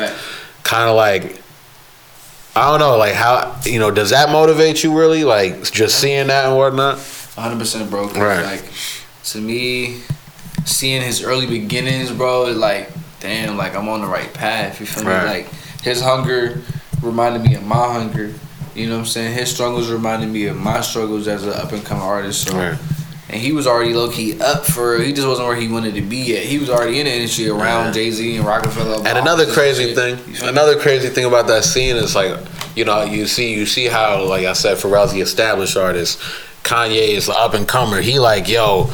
[0.62, 1.42] Kind of like,
[2.54, 5.24] I don't know, like how, you know, does that motivate you really?
[5.24, 6.96] Like just seeing that and whatnot?
[6.98, 8.08] 100% bro.
[8.08, 8.42] 'cause, Right.
[8.44, 8.64] Like,
[9.24, 10.00] to me,
[10.64, 14.80] seeing his early beginnings, bro, like, damn, like I'm on the right path.
[14.80, 15.22] You feel Right.
[15.24, 15.28] me?
[15.30, 15.48] Like,
[15.82, 16.60] his hunger
[17.02, 18.32] reminded me of my hunger.
[18.74, 19.34] You know what I'm saying?
[19.34, 22.48] His struggles reminded me of my struggles as an up and coming artist.
[22.48, 22.78] So, Right.
[23.28, 24.98] and he was already low key up for.
[24.98, 26.44] He just wasn't where he wanted to be yet.
[26.44, 27.92] He was already in the industry around Yeah.
[27.92, 29.06] Jay Z and Rockefeller.
[29.06, 30.26] And another crazy thing, shit.
[30.28, 30.48] You feel me?
[30.52, 32.34] another crazy thing about that scene is like,
[32.74, 36.18] you know, you see, you see how, like I said, Pharrell's the established artist.
[36.62, 38.00] Kanye is the up and comer.
[38.00, 38.90] He like, yo,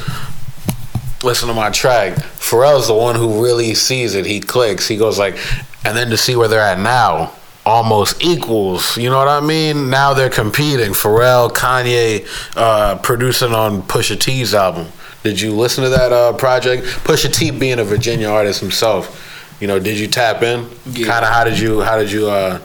[1.23, 2.15] listen to my track.
[2.17, 4.27] Pharrell's the one who really sees it.
[4.27, 4.89] He clicks.
[4.89, 5.37] He goes like,
[5.85, 7.33] and then to see where they're at now,
[7.67, 8.97] almost equals.
[8.97, 9.91] You know what I mean?
[9.91, 10.93] Now they're competing.
[10.93, 12.27] Pharrell, Kanye,
[12.57, 14.87] uh, producing on Pusha T's album.
[15.23, 16.85] Did you listen to that uh, project?
[17.05, 19.25] Pusha T being a Virginia artist himself.
[19.61, 20.69] You know, did you tap in?
[20.87, 21.07] Yeah.
[21.07, 21.33] Kind of.
[21.33, 21.81] How did you?
[21.81, 22.29] How did you?
[22.31, 22.61] Uh,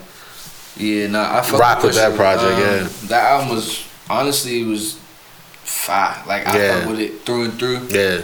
[0.77, 2.87] Yeah, nah, I Rock with that project, Um, yeah.
[3.09, 3.85] That album was
[4.19, 4.97] honestly it was
[5.63, 6.21] fire.
[6.27, 6.87] Like I Yeah.
[6.87, 7.87] with it through and through.
[7.89, 8.21] yeah.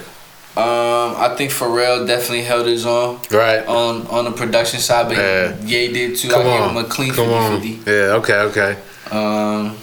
[0.57, 3.65] Um, I think Pharrell definitely held his own Right.
[3.65, 5.53] on on the production side, but Yeah.
[5.63, 6.29] Ye did too.
[6.29, 7.61] Come I gave him a clean Come on.
[7.61, 7.79] 50-50.
[7.85, 8.17] Yeah.
[8.19, 8.33] Okay.
[8.49, 8.75] Okay.
[9.11, 9.77] Um,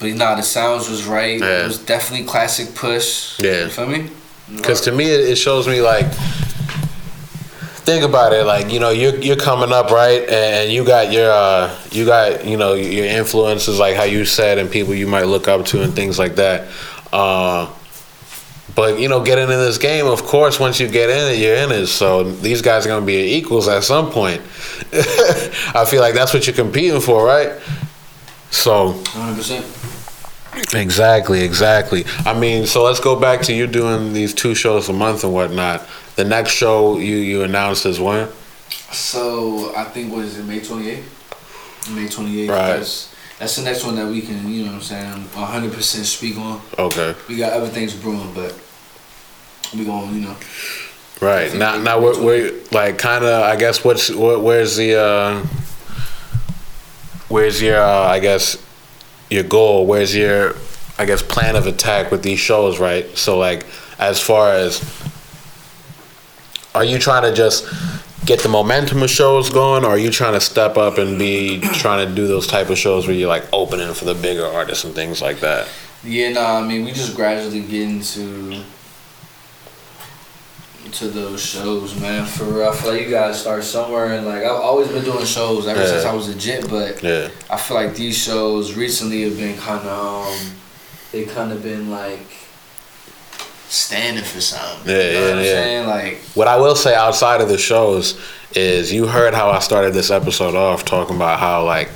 [0.00, 1.38] but nah, the sounds was right.
[1.40, 1.62] Yeah.
[1.64, 3.38] It was definitely classic push.
[3.38, 3.64] Yeah.
[3.64, 4.10] You feel me?
[4.56, 6.06] Because to me, it, it shows me like,
[7.86, 8.44] think about it.
[8.44, 12.44] Like you know, you're you're coming up right, and you got your uh, you got
[12.44, 15.82] you know your influences, like how you said, and people you might look up to,
[15.82, 16.68] and things like that.
[17.12, 17.72] Uh,
[18.74, 21.54] but you know, getting in this game, of course, once you get in it, you're
[21.54, 21.86] in it.
[21.86, 24.40] So these guys are gonna be equals at some point.
[24.92, 27.52] I feel like that's what you're competing for, right?
[28.50, 29.84] So 100%.
[30.74, 32.04] Exactly, exactly.
[32.24, 35.32] I mean, so let's go back to you doing these two shows a month and
[35.32, 35.86] whatnot.
[36.16, 38.28] The next show you you announced is when?
[38.90, 41.94] So I think what is it, May 28th?
[41.94, 42.48] May 28th.
[42.48, 42.66] Right.
[42.76, 46.38] That's, that's the next one that we can, you know what I'm saying, 100% speak
[46.38, 46.60] on.
[46.78, 48.58] Okay, We got other things brewing, but
[49.74, 50.36] we going, you know.
[51.20, 51.76] right now.
[51.76, 53.42] Now we're, we're like kind of.
[53.42, 55.46] I guess what's what, where's the uh,
[57.28, 58.56] where's your uh, I guess
[59.30, 59.86] your goal?
[59.86, 60.54] Where's your
[60.98, 62.78] I guess plan of attack with these shows?
[62.78, 63.06] Right.
[63.18, 63.66] So like
[63.98, 64.78] as far as
[66.76, 67.66] are you trying to just
[68.24, 71.60] get the momentum of shows going, or are you trying to step up and be
[71.60, 74.84] trying to do those type of shows where you're like opening for the bigger artists
[74.84, 75.68] and things like that?
[76.04, 76.58] Yeah, nah.
[76.60, 78.62] I mean, we just gradually get into
[80.92, 82.24] to those shows, man.
[82.24, 84.12] For real, I feel like you gotta start somewhere.
[84.14, 85.86] And like I've always been doing shows ever Yeah.
[85.86, 89.56] since I was a jit, but Yeah, I feel like these shows recently have been
[89.58, 90.52] kind of um,
[91.12, 92.26] they kind of been like
[93.68, 94.90] standing for something.
[94.94, 95.50] Yeah, you know yeah, what I'm yeah.
[95.52, 95.86] saying?
[95.86, 98.20] Like What I will say outside of the shows
[98.54, 101.90] is you heard how I started this episode off talking about how like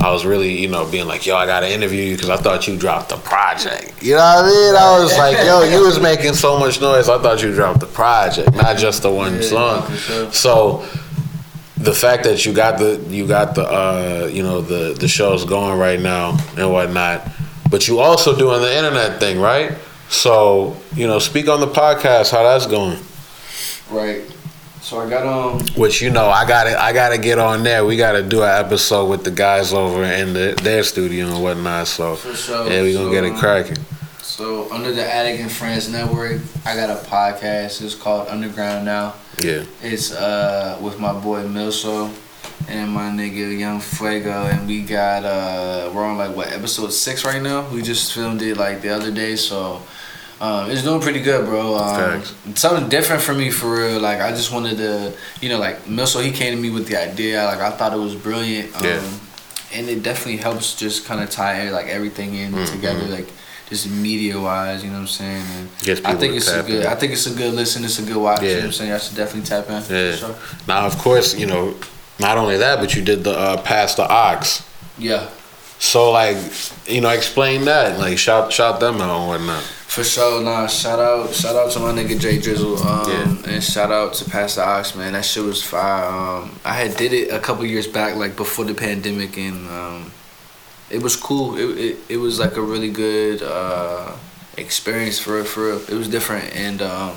[0.00, 2.66] I was really you know being like yo I gotta interview you because I thought
[2.66, 4.02] you dropped the project.
[4.02, 4.74] You know what I mean?
[4.74, 7.86] I was like yo you was making so much noise I thought you dropped the
[7.86, 9.82] project not just the one Yeah, song.
[9.82, 10.32] for sure.
[10.32, 10.86] So
[11.76, 15.44] the fact that you got the you got the uh you know the the shows
[15.44, 17.28] going right now and whatnot,
[17.70, 19.72] but you also doing the internet thing right.
[20.12, 22.98] So you know speak on the podcast how that's going.
[23.90, 24.22] right.
[24.82, 27.62] So I got um Which you know, I got to I got to get on
[27.62, 27.84] there.
[27.84, 31.42] We got to do an episode with the guys over in the, their studio and
[31.42, 31.86] whatnot.
[31.86, 32.68] So for sure.
[32.70, 33.76] yeah, we gonna So, get it um, cracking.
[34.22, 37.80] So under the Attic and Friends Network, I got a podcast.
[37.82, 39.14] It's called Underground Now.
[39.42, 42.12] Yeah, It's uh with my boy Milso
[42.68, 47.24] and my nigga Young Fuego, and we got uh we're on like what episode six
[47.24, 47.66] right now.
[47.72, 49.80] We just filmed it like the other day, so
[50.42, 51.76] um, it's doing pretty good, bro.
[51.76, 52.22] Um,
[52.56, 54.00] something different for me for real.
[54.00, 56.96] Like I just wanted to, you know, like Milso he came to me with the
[56.96, 57.44] idea.
[57.44, 58.74] Like I thought it was brilliant.
[58.76, 59.00] Um, Yeah.
[59.74, 62.70] And it definitely helps just kind of tie like everything in Mhm.
[62.70, 63.28] together, like
[63.70, 64.82] just media wise.
[64.84, 65.44] You know what I'm saying?
[65.56, 66.82] And I think it's a good.
[66.82, 66.86] in.
[66.86, 67.82] I think it's a good listen.
[67.84, 68.42] It's a good watch.
[68.42, 68.58] You know Yeah.
[68.58, 68.92] what I'm saying?
[68.92, 69.82] I should definitely tap in.
[69.88, 70.16] Yeah.
[70.16, 70.34] sure.
[70.68, 71.74] Now, of course, you know,
[72.18, 74.62] not only that, but you did the uh, Pass the Aux.
[74.98, 75.28] Yeah,
[75.84, 76.36] So like,
[76.86, 77.98] you know, explain that.
[77.98, 79.62] Like, shout shout them out and whatnot.
[79.64, 80.40] for sure.
[80.40, 82.78] Nah, shout out, shout out to my nigga Jay Drizzle.
[82.86, 83.50] Um, Yeah.
[83.54, 85.12] and shout out to Pass the Aux, man.
[85.14, 86.06] That shit was fire.
[86.06, 90.12] Um, I had did it a couple years back, like before the pandemic, and um,
[90.88, 91.56] it was cool.
[91.58, 94.12] It, it it was like a really good uh
[94.56, 95.80] experience for real, for real.
[95.88, 97.14] It was different, and um.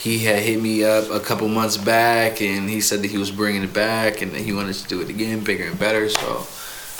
[0.00, 3.30] He had hit me up a couple months back, and he said that he was
[3.30, 6.08] bringing it back, and that he wanted to do it again, bigger and better.
[6.08, 6.46] So,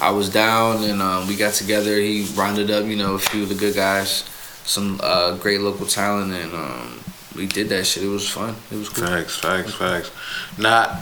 [0.00, 1.96] I was down and um, we got together.
[1.96, 4.24] He rounded up, you know, a few of the good guys,
[4.64, 7.00] some uh, great local talent, and um,
[7.36, 8.04] we did that shit.
[8.04, 8.54] It was fun.
[8.70, 9.06] It was cool.
[9.06, 10.10] Facts, facts, facts.
[10.58, 11.00] Not.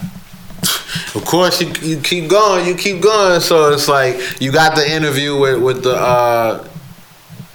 [1.15, 3.41] Of course, you, you keep going, you keep going.
[3.41, 6.67] So it's like you got the interview with with the uh,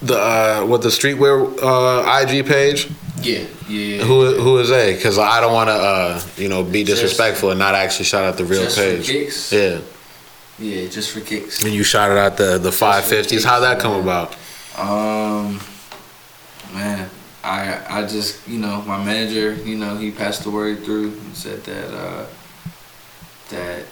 [0.02, 2.88] the uh, with the streetwear uh, IG page.
[3.22, 4.04] Yeah, yeah.
[4.04, 4.94] Who who is they?
[4.94, 8.37] Because I don't want to uh, you know be disrespectful and not actually shout out
[8.37, 9.09] the real page.
[9.52, 9.80] Yeah,
[10.58, 11.64] Yeah, just for kicks.
[11.64, 13.44] and you shouted out the the five fifties.
[13.44, 14.36] How'd that come about?
[14.78, 15.60] Um,
[16.72, 17.08] man,
[17.42, 21.36] I I just you know my manager, you know, he passed the word through and
[21.36, 22.26] said that uh,
[23.50, 23.84] that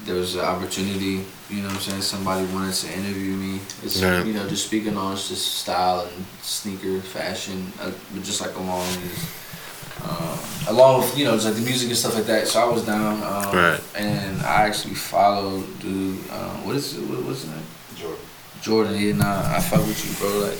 [0.00, 1.24] there was an opportunity.
[1.50, 3.60] You know, what I'm saying somebody wanted to interview me.
[3.82, 4.24] It's Right.
[4.24, 8.86] you know just speaking on just style and sneaker fashion, uh, but just like along
[9.02, 9.44] with.
[10.04, 12.72] Um, along with you know just like the music and stuff like that, so I
[12.72, 13.80] was down, um, Right.
[13.96, 16.18] and I actually followed dude.
[16.30, 17.00] Um, what is it?
[17.02, 17.62] What, what's his name?
[17.96, 18.18] Jordan,
[18.62, 20.38] Jordan, yeah, nah, I fuck with you, bro.
[20.46, 20.58] Like,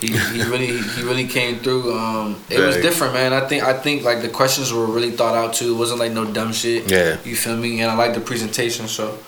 [0.00, 1.92] he, he really he really came through.
[1.92, 3.32] Um, it was different, man.
[3.32, 5.74] I think I think like the questions were really thought out too.
[5.74, 6.90] It wasn't like no dumb shit.
[6.90, 7.18] Yeah.
[7.24, 7.80] You feel me?
[7.82, 9.18] And I like the presentation, so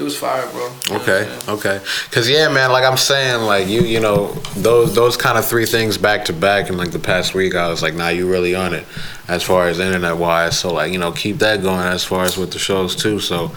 [0.00, 0.96] it was fire, bro.
[0.96, 1.40] Okay, saying?
[1.48, 1.80] okay.
[2.10, 5.66] Cause yeah, man, like I'm saying, like you, you know, those those kind of three
[5.66, 8.54] things back to back in like the past week, I was like, nah, you really
[8.54, 8.86] on it,
[9.28, 10.58] as far as internet wise.
[10.58, 13.20] So like, you know, keep that going as far as with the shows too.
[13.20, 13.52] So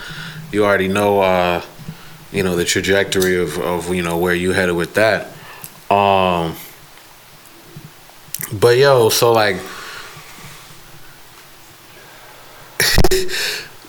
[0.51, 1.61] you already know, uh,
[2.33, 5.27] you know, the trajectory of of you know where you headed with that.
[5.89, 6.57] Um,
[8.51, 9.55] but yo, so like.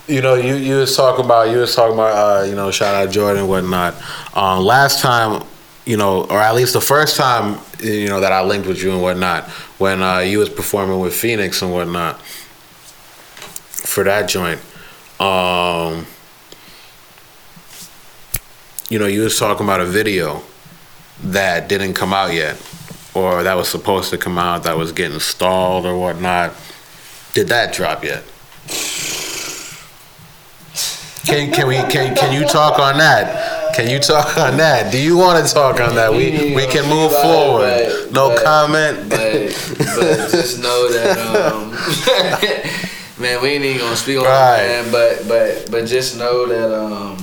[0.07, 2.95] You know, you you was talking about you was talking about uh, you know, shout
[2.95, 3.95] out Jordan and whatnot.
[4.37, 5.43] Um, last time,
[5.87, 8.93] you know, or at least the first time, you know, that I linked with you
[8.93, 9.45] and whatnot,
[9.79, 14.61] when uh, you was performing with Phoenix and whatnot for that joint.
[15.21, 16.07] Um,
[18.91, 20.43] you know, you was talking about a video
[21.23, 22.61] that didn't come out yet,
[23.15, 26.53] or that was supposed to come out that was getting stalled or whatnot.
[27.33, 28.23] Did that drop yet?
[31.27, 33.75] Can can we can can you talk on that?
[33.75, 34.93] Can you talk on that?
[34.93, 36.13] Do you want to talk on that?
[36.13, 37.63] We we can move forward.
[37.89, 39.09] But- No but- comment.
[39.11, 39.21] But
[39.79, 41.19] but just know that
[41.53, 41.71] um,
[43.23, 44.67] man, we ain't even gonna speak on Right.
[44.67, 44.93] that, man.
[44.93, 47.17] But but but just know that um,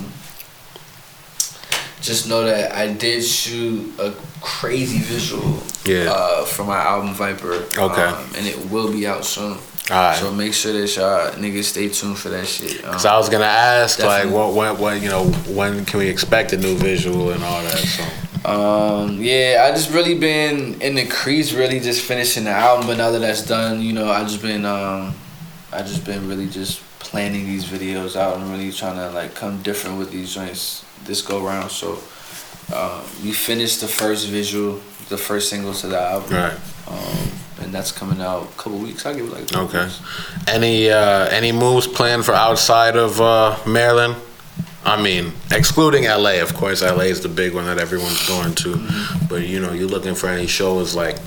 [2.01, 6.11] just know that I did shoot a crazy visual Yeah.
[6.11, 7.61] uh, for my album Vyper.
[7.77, 8.01] Okay.
[8.03, 9.57] um, and it will be out soon.
[9.87, 12.83] So make sure that y'all niggas stay tuned for that shit.
[12.85, 14.31] Um, So I was gonna ask, Definitely.
[14.31, 17.61] like, what, when, when, you know, when can we expect a new visual and all
[17.63, 17.77] that?
[17.77, 18.03] So,
[18.43, 22.87] Um, yeah, I just really been in the crease, really just finishing the album.
[22.87, 25.13] But now that that's done, you know, I just been, um,
[25.71, 29.61] I just been really just planning these videos out and really trying to like come
[29.61, 31.69] different with these joints this go round.
[31.71, 31.99] So,
[32.73, 36.53] um, we finished the first visual, the first single to the album, right.
[36.87, 37.31] um,
[37.63, 39.05] and that's coming out a couple weeks.
[39.05, 39.83] I'll give it like a Okay.
[39.85, 40.01] weeks.
[40.47, 44.15] Any uh, any moves planned for outside of uh, Maryland?
[44.83, 46.81] I mean, excluding LA, of course.
[46.81, 48.73] LA is the big one that everyone's going to.
[48.73, 49.25] Mm-hmm.
[49.27, 51.17] But you know, you're looking for any shows like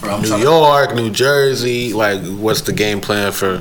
[0.00, 1.92] Bro, New to- York, New Jersey.
[1.92, 3.60] Like, what's the game plan for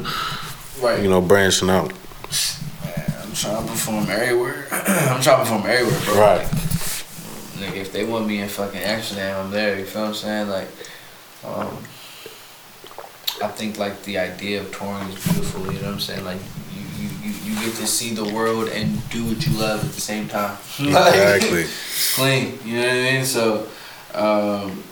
[0.81, 1.01] right?
[1.03, 1.91] you know branching out?
[1.91, 4.65] Man, I'm trying to perform everywhere.
[4.71, 6.19] I'm trying to perform everywhere, bro.
[6.19, 6.47] Right.
[7.59, 9.77] Nigga, if they want me in fucking Amsterdam, I'm there.
[9.79, 10.49] You feel what I'm saying?
[10.49, 10.67] Like,
[11.45, 11.77] um,
[13.41, 15.61] I think like the idea of touring is beautiful.
[15.65, 16.23] You know what I'm saying?
[16.23, 16.39] Like,
[16.73, 20.01] you you, you, get to see the world and do what you love at the
[20.01, 20.57] same time.
[20.79, 21.61] Exactly.
[21.61, 22.59] it's clean.
[22.65, 23.25] You know what I mean?
[23.25, 23.67] So,
[24.13, 24.83] um,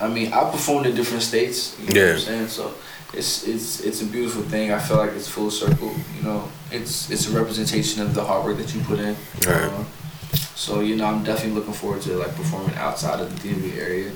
[0.00, 1.78] I mean, I performed in different states.
[1.80, 2.06] You know Yeah.
[2.06, 2.48] what I'm saying?
[2.48, 2.74] So.
[3.12, 4.70] It's, it's it's a beautiful thing.
[4.70, 5.92] I feel like it's full circle.
[6.16, 9.16] You know, it's it's a representation of the hard work that you put in.
[9.44, 9.64] Right.
[9.64, 9.84] Um,
[10.54, 14.12] so you know, I'm definitely looking forward to like performing outside of the DMV area.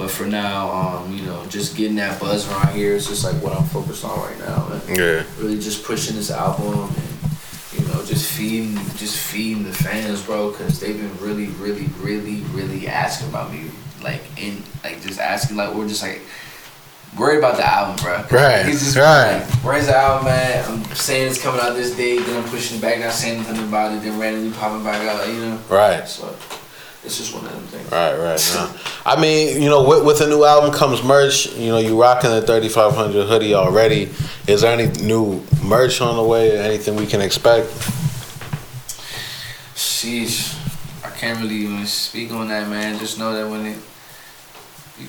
[0.00, 3.34] But for now, um, you know, just getting that buzz around here is just like
[3.42, 5.24] what I'm focused on right now, and Yeah.
[5.38, 7.30] really just pushing this album and
[7.78, 12.36] you know just feeding just feeding the fans, bro, because they've been really, really, really,
[12.54, 13.64] really asking about me,
[14.02, 16.22] like in like just asking like we're just like.
[17.18, 18.24] Worried about the album, bro.
[18.30, 19.40] Right, He's just right.
[19.40, 20.64] like, where's the album at?
[20.68, 23.64] I'm saying it's coming out this date, then I'm pushing it back, not saying nothing
[23.66, 25.58] about it, then randomly popping back out, you know?
[25.68, 26.06] Right.
[26.06, 26.32] So
[27.04, 27.90] it's just one of them things.
[27.90, 28.50] Right, right.
[28.54, 28.74] No.
[29.06, 31.54] I mean, you know, with, with a new album comes merch.
[31.56, 34.10] You know, you rocking the 3500 hoodie already.
[34.46, 36.58] Is there any new merch on the way?
[36.58, 37.68] Or anything we can expect?
[39.74, 40.56] Sheesh.
[41.04, 42.98] I can't really even speak on that, man.
[42.98, 43.78] Just know that when it.
[44.98, 45.06] You,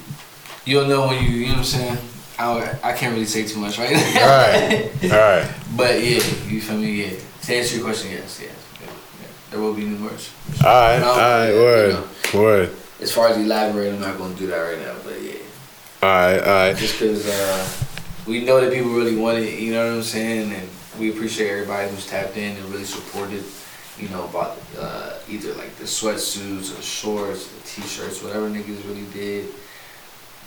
[0.65, 1.97] you'll know when you, you know what I'm saying?
[2.39, 5.53] I, I can't really say too much right Right, right.
[5.75, 7.03] But yeah, you feel me?
[7.03, 7.19] Yeah.
[7.43, 8.41] To answer your question, yes, yes.
[8.41, 8.60] Yeah, yeah.
[9.51, 10.29] There will be new merch.
[10.63, 11.93] All right, all right, you word,
[12.33, 12.41] know.
[12.41, 12.75] word.
[13.01, 15.33] As far as elaborate, I'm not going to do that right now, but yeah.
[16.01, 16.77] All right, all right.
[16.77, 17.67] just because uh,
[18.25, 21.49] we know that people really want it, you know what I'm saying, and we appreciate
[21.49, 23.43] everybody who's tapped in and really supported,
[23.99, 29.05] you know, about uh, either like the sweatsuits or shorts, the t-shirts, whatever niggas really
[29.13, 29.49] did.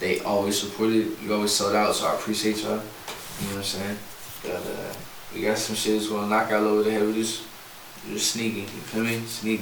[0.00, 1.16] They always supported.
[1.22, 2.72] You always sold out, so I appreciate y'all.
[2.72, 3.98] You know what I'm saying?
[4.42, 4.94] But uh,
[5.34, 7.06] we got some shit that's gonna knock out over the head.
[7.06, 7.42] We just,
[8.12, 8.62] just sneaking.
[8.62, 9.22] You feel me?
[9.42, 9.60] You-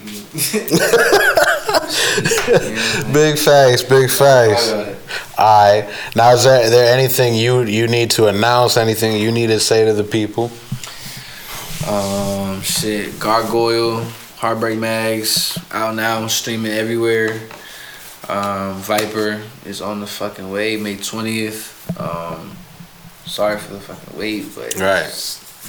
[3.12, 4.70] Big facts, big I facts.
[4.70, 4.98] got it.
[5.36, 5.94] All right.
[6.16, 8.76] Now, is there, there anything you you need to announce?
[8.76, 10.50] Anything you need to say to the people?
[11.88, 14.04] Um, shit, Gargoyle,
[14.36, 17.32] Heartbreak Mags, out now, streaming everywhere.
[18.28, 21.90] Um, Vyper is on the fucking way, May twentieth.
[22.00, 22.52] Um,
[23.26, 25.10] sorry for the fucking wait, but Right.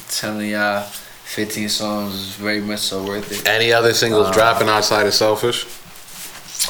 [0.10, 0.88] telling y'all,
[1.32, 3.48] fifteen songs is very much so worth it.
[3.48, 5.66] Any other singles Uh, dropping outside of Selfish?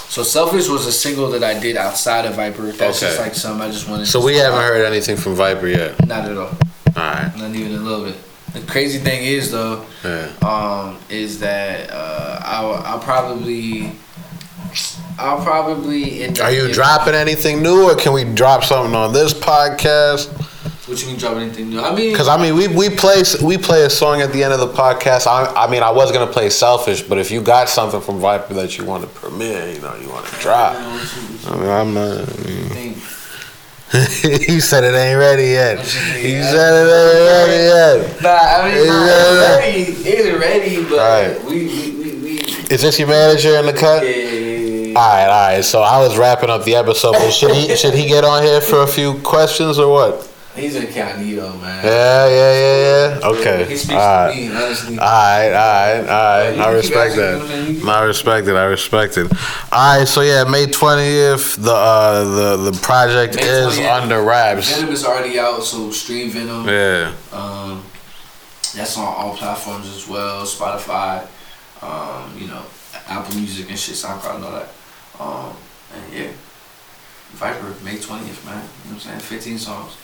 [0.08, 2.78] So Selfish was a single that I did outside of Vyper.
[2.78, 4.06] That's just like something I just wanted.
[4.06, 4.66] So we haven't out.
[4.66, 6.06] heard anything from Vyper yet.
[6.08, 6.48] Not at all.
[6.48, 6.54] All
[6.96, 7.32] right.
[7.38, 8.16] Not even a little bit.
[8.54, 9.86] The crazy thing is though.
[10.04, 10.32] Yeah.
[10.48, 13.94] um, is that uh, I'll, I'll probably,
[15.18, 16.28] I'll probably.
[16.40, 20.30] Are you dropping anything new, or can we drop something on this podcast?
[20.92, 21.80] What you mean dropping anything new?
[21.82, 24.52] I mean, Because I mean, we we play we play a song at the end
[24.54, 25.26] of the podcast.
[25.26, 28.50] I, I mean, I was gonna play "Selfish," but if you got something from Vyper
[28.56, 30.74] that you want to premiere, you know, you want to drop.
[30.74, 32.28] Man, what you- what I mean, I'm not.
[32.46, 32.98] you think?
[34.42, 35.80] he said it ain't ready yet.
[35.80, 38.22] He said it ain't ready yet.
[38.22, 39.60] Nah, I mean, Yeah.
[39.64, 40.10] it's ready.
[40.10, 41.46] It's ready, but Right.
[41.46, 42.40] we, we, we, we.
[42.70, 44.04] Is this your manager in the cut?
[44.04, 44.30] yeah, yeah,
[44.90, 45.00] yeah.
[45.00, 45.64] All right, all right.
[45.64, 47.14] So I was wrapping up the episode.
[47.14, 50.28] But should he should he get on here for a few questions or what?
[50.56, 51.86] He's incognito, man.
[51.86, 53.28] Yeah, yeah, yeah, yeah.
[53.30, 53.66] Okay.
[53.70, 54.34] He speaks All right.
[54.34, 55.00] to me, honestly.
[55.00, 56.60] All right, all right, all right.
[56.60, 57.76] I respect keep asking, you know what I'm saying?
[57.76, 57.90] You that.
[57.90, 58.56] I respect it.
[58.56, 59.32] I respect it.
[59.72, 62.24] All right, so yeah, May twentieth, the uh,
[62.58, 64.02] the the project is 20th.
[64.02, 64.76] under wraps.
[64.76, 66.68] Venom is already out, so stream Venom.
[66.68, 67.14] Yeah.
[67.32, 67.84] Um,
[68.76, 71.28] that's on all platforms as well, Spotify,
[71.82, 72.64] um, you know,
[73.08, 74.70] Apple Music and shit, SoundCloud and all that.
[75.20, 75.56] Um,
[75.94, 76.32] and yeah,
[77.36, 78.64] Vyper, May 20th, man.
[78.86, 79.20] You know what I'm saying?
[79.20, 79.96] 15 songs.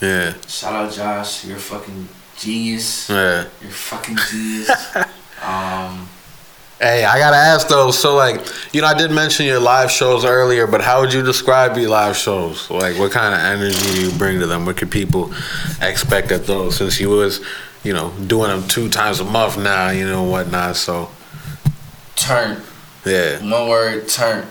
[0.00, 0.34] Yeah.
[0.46, 3.08] Shout out Josh, you're a fucking genius.
[3.08, 3.46] Yeah.
[3.60, 4.96] You're a fucking genius.
[5.42, 6.08] um,
[6.78, 7.90] Hey, I gotta ask though.
[7.90, 11.22] So, like, you know, I did mention your live shows earlier, but how would you
[11.22, 12.70] describe your live shows?
[12.70, 14.66] Like, what kind of energy do you bring to them?
[14.66, 15.32] What could people
[15.80, 16.76] expect at those?
[16.76, 17.40] Since you was,
[17.82, 20.76] you know, doing them two times a month now, you know, whatnot.
[20.76, 21.08] So,
[22.14, 22.60] Turn.
[23.06, 24.46] yeah, One word, turn.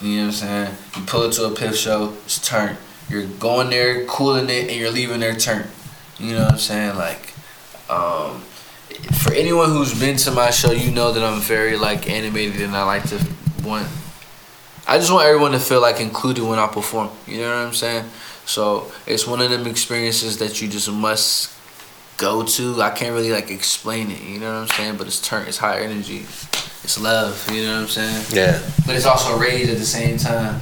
[0.00, 0.74] You know what I'm saying?
[0.96, 2.76] You pull it to a piff show, it's turn.
[3.08, 5.66] You're going there, cooling it, and you're leaving there, turn.
[6.18, 6.96] You know what I'm saying?
[6.96, 7.34] Like,
[7.90, 8.40] um,
[9.12, 12.74] for anyone who's been to my show, you know that I'm very like animated, and
[12.76, 13.26] I like to
[13.62, 13.88] want.
[14.86, 17.10] I just want everyone to feel like included when I perform.
[17.26, 18.04] You know what I'm saying?
[18.46, 21.54] So it's one of them experiences that you just must
[22.16, 22.82] go to.
[22.82, 24.22] I can't really like explain it.
[24.22, 24.96] You know what I'm saying?
[24.96, 25.46] But it's turn.
[25.48, 26.18] It's high energy.
[26.84, 27.48] It's love.
[27.50, 28.26] You know what I'm saying?
[28.30, 28.60] yeah.
[28.86, 30.60] But it's also rage at the same time.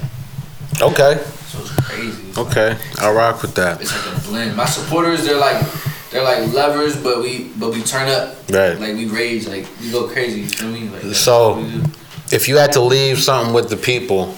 [0.81, 2.29] Okay, So it's crazy.
[2.29, 2.77] It's okay.
[2.99, 3.79] I'll rock with that.
[3.81, 4.57] It's like a blend.
[4.57, 5.63] My supporters, they're like,
[6.09, 8.35] they're like lovers, but we, but we turn up.
[8.49, 8.77] Right.
[8.79, 10.41] Like we rage, like we go crazy.
[10.41, 10.89] You feel me?
[10.89, 11.83] Like So- what we do.
[12.31, 14.33] If you had to leave something with the people,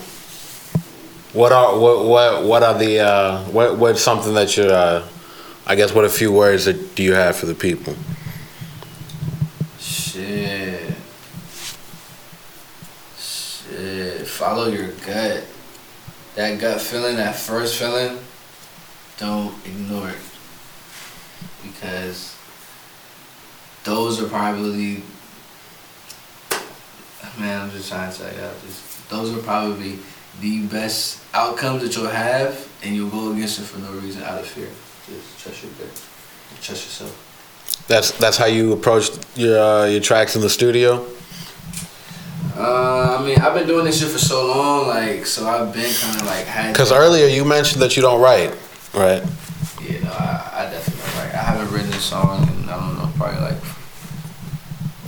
[1.32, 5.06] what are what what what are the uh, what what's something that you uh,
[5.66, 7.96] I guess what a few words that do you have for the people?
[9.80, 10.94] shit,
[13.18, 14.28] shit.
[14.28, 15.44] Follow your gut.
[16.36, 18.20] That gut feeling, that first feeling,
[19.18, 20.18] don't ignore it
[21.64, 22.36] because
[23.84, 25.02] those are probably
[27.40, 27.62] man.
[27.62, 30.00] I'm just trying to tell just, those are probably
[30.42, 34.40] the best outcomes that you'll have, and you'll go against it for no reason out
[34.40, 34.70] of fear.
[35.08, 36.02] Just trust your gut,
[36.62, 37.86] trust yourself.
[37.88, 41.06] That's that's how you approach your uh, your tracks in the studio.
[43.26, 46.28] Mean, I've been doing this shit for so long, like, so I've been kind of
[46.28, 46.74] like had.
[46.74, 48.52] Because earlier you mentioned that you don't write,
[48.94, 49.24] right?
[49.82, 51.34] Yeah, no, I, I definitely don't write.
[51.34, 53.58] I haven't written a song in I don't know, probably like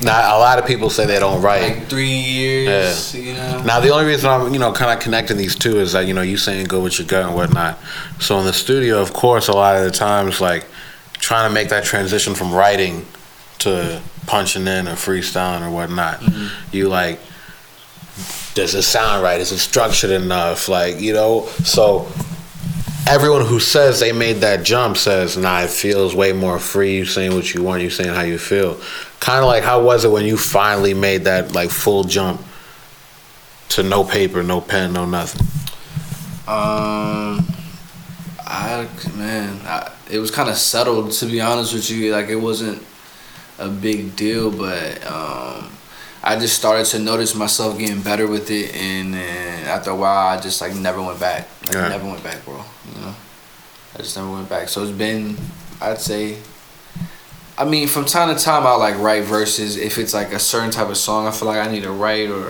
[0.01, 1.61] Now a lot of people say they don't write.
[1.61, 3.13] like three years.
[3.15, 3.63] You know.
[3.63, 6.13] Now the only reason I'm you know kind of connecting these two is that you
[6.13, 7.77] know you saying go with your gut and whatnot.
[8.19, 10.65] So in the studio, of course, a lot of the times like
[11.13, 13.05] trying to make that transition from writing
[13.59, 16.19] to punching in or freestyling or whatnot.
[16.19, 16.75] Mm-hmm.
[16.75, 17.19] You like,
[18.57, 19.39] does it sound right?
[19.39, 20.67] Is it structured enough?
[20.67, 22.07] Like you know, so
[23.07, 26.97] everyone who says they made that jump says, nah, it feels way more free.
[26.97, 27.83] You saying what you want.
[27.83, 28.81] You saying how you feel.
[29.19, 32.41] Kind of like how was it when you finally made that like full jump
[33.69, 35.45] to no paper, no pen, no nothing.
[36.47, 37.45] Um,
[38.39, 42.11] I man, I, it was kind of settled to be honest with you.
[42.11, 42.83] Like it wasn't
[43.59, 45.76] a big deal, but um,
[46.27, 50.27] I just started to notice myself getting better with it, and then after a while,
[50.37, 51.47] I just like never went back.
[51.67, 51.87] Like Yeah.
[51.87, 52.65] never went back, bro.
[52.93, 53.15] You know,
[53.95, 54.67] I just never went back.
[54.67, 55.37] So it's been,
[55.81, 56.37] I'd say.
[57.57, 59.77] I mean, from time to time, I'll like write verses.
[59.77, 62.29] If it's like a certain type of song, I feel like I need to write,
[62.29, 62.49] or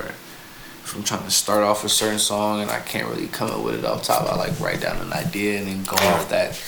[0.84, 3.64] if I'm trying to start off a certain song and I can't really come up
[3.64, 6.60] with it off top, I like write down an idea and then go off that,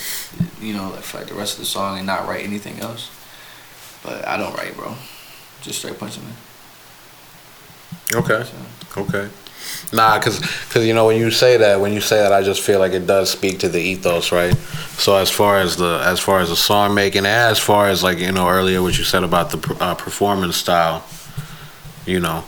[0.60, 3.10] you know, like for like the rest of the song and not write anything else.
[4.04, 4.94] But I don't write, bro.
[5.60, 6.34] Just straight punching man.
[8.14, 8.44] Okay.
[8.44, 9.28] So, Okay.
[9.92, 10.38] Nah, cause,
[10.70, 12.92] cause you know when you say that, when you say that, I just feel like
[12.92, 14.54] it does speak to the ethos, right?
[14.98, 18.18] So as far as the as far as the song making, as far as like
[18.18, 21.04] you know earlier what you said about the uh, performance style,
[22.06, 22.44] you know,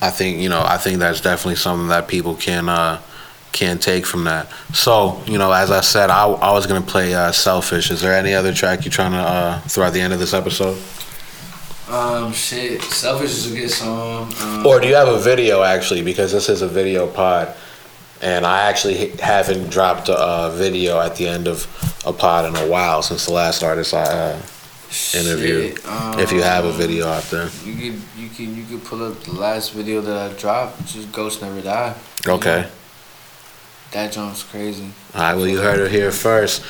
[0.00, 3.00] I think you know I think that's definitely something that people can uh,
[3.52, 4.50] can take from that.
[4.74, 8.14] So you know, as I said, I, I was gonna play uh, "Selfish." Is there
[8.14, 10.78] any other track you're trying to uh, throw at the end of this episode?
[11.92, 12.82] Um, shit.
[12.82, 14.32] Selfish is a good song.
[14.40, 16.02] Um, Or do you have a video actually?
[16.02, 17.54] Because this is a video pod,
[18.20, 21.66] and I actually haven't dropped a, uh video at the end of
[22.06, 24.40] a pod in a while since the last artist I uh,
[25.14, 25.84] interviewed.
[25.86, 29.02] um, if you have a video out there, You can you can you can pull
[29.04, 31.94] up the last video that I dropped, which is Ghost Never Die.
[32.26, 32.62] Okay.
[32.62, 32.68] know,
[33.92, 34.88] That jump's crazy.
[35.14, 35.34] All right.
[35.34, 36.62] Well, you heard it here first.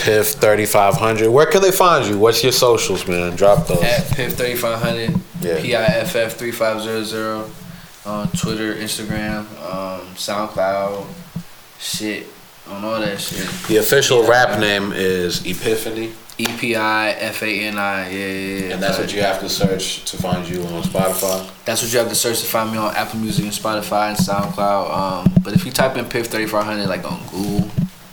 [0.00, 1.30] Piff thirty five hundred.
[1.30, 2.18] Where can they find you?
[2.18, 3.36] What's your socials, man?
[3.36, 3.82] Drop those.
[3.82, 5.60] At Piff thirty five hundred, Yeah.
[5.60, 7.50] P I F F three five zero zero,
[8.06, 11.06] on Twitter, Instagram, um, SoundCloud,
[11.78, 12.26] shit,
[12.68, 13.46] on all that shit.
[13.68, 18.32] The official rap name is Epifani, E P I F A N I, yeah, yeah,
[18.68, 18.72] yeah.
[18.74, 21.46] and that's what you have to search to find you on Spotify.
[21.66, 24.16] That's what you have to search to find me on Apple Music and Spotify and
[24.18, 24.90] SoundCloud.
[25.26, 27.69] Um, but if you type in Piff thirty five hundred like on Google,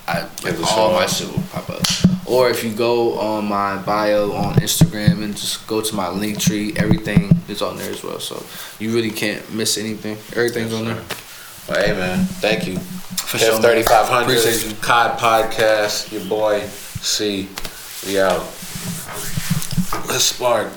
[0.08, 1.82] I like, all my shit will pop up.
[2.26, 6.40] Or if you go on my bio on Instagram and just go to my link
[6.40, 8.20] tree, everything is on there as well.
[8.20, 8.44] So
[8.80, 10.18] you really can't miss anything.
[10.36, 11.02] Everything's on there.
[11.70, 12.80] Well, hey man, thank you.
[12.80, 16.12] For sure, thirty five Appreciate COD podcast.
[16.12, 17.48] Your boy Sey.
[18.06, 18.42] We out.
[20.08, 20.72] Let's spark.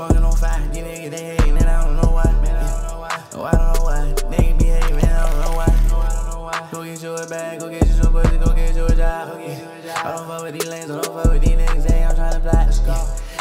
[0.00, 0.66] Smoking no fire.
[0.72, 2.24] These niggas they hating and I don't know why.
[2.40, 3.22] Man, I don't know why.
[3.34, 3.98] No, I don't know why.
[4.32, 5.66] Niggas be hating, man, I don't know why.
[5.90, 6.68] No, I don't know why.
[6.72, 9.28] Go get you a bag, go get you some pussy, go get you a job.
[9.28, 10.06] Go get you a job.
[10.06, 11.90] I don't fuck with these lanes, I don't fuck with these niggas.
[11.90, 12.64] Hey, I'm trying to fly.
[12.64, 12.96] Let's go.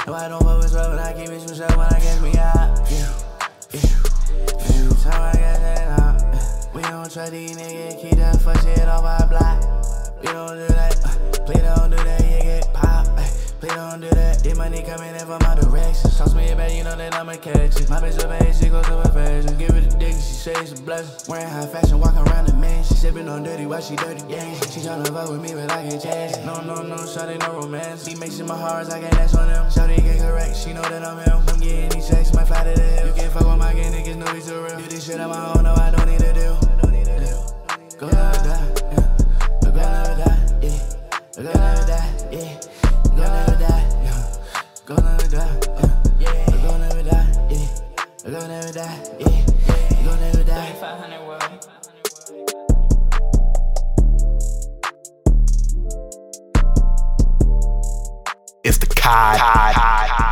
[0.06, 2.92] No, I don't fuck with trouble, I keep it myself when I get me out.
[2.92, 3.08] Yeah.
[3.72, 3.88] Yeah.
[4.68, 8.84] Every time I get that out, we don't trust these niggas, keep that fuck shit
[8.84, 9.64] off our block.
[10.20, 10.79] We don't do that,
[14.42, 16.12] this money coming in from my direction.
[16.12, 17.90] Toss me a bag, you know that I'ma catch it.
[17.90, 19.58] My bitch up age, she goes to her fashion.
[19.58, 21.26] Give it a dick, she say it's a blessing.
[21.28, 22.84] Wearing high fashion, walking around the man.
[22.84, 24.56] She sipping on dirty while she dirty gang.
[24.72, 26.38] She tryna fuck with me, but I can't chance.
[26.46, 28.06] No, no, no, shawty, no romance.
[28.06, 29.66] He makes it my heart, I can't dance on them.
[29.70, 31.44] Shawty get correct, she know that I'm him.
[31.48, 33.08] I'm getting these checks, might fly to the hill.
[33.08, 34.78] You can't fuck with my gang, niggas know we too real.
[34.78, 36.60] Do this shit on my own, no, I don't need a deal.
[38.00, 39.18] Go never die, yeah.
[39.62, 40.80] Go never die, yeah.
[41.36, 42.60] Go never die, yeah.
[43.04, 43.89] Go never die,
[44.90, 44.96] yeah.
[44.96, 45.60] Go never die,
[46.20, 46.46] yeah.
[46.64, 47.68] Go never die, yeah.
[48.24, 50.04] Go never die, yeah.
[50.04, 50.74] Go never die.
[50.74, 51.44] 500 world.
[58.64, 60.29] It's the Cod.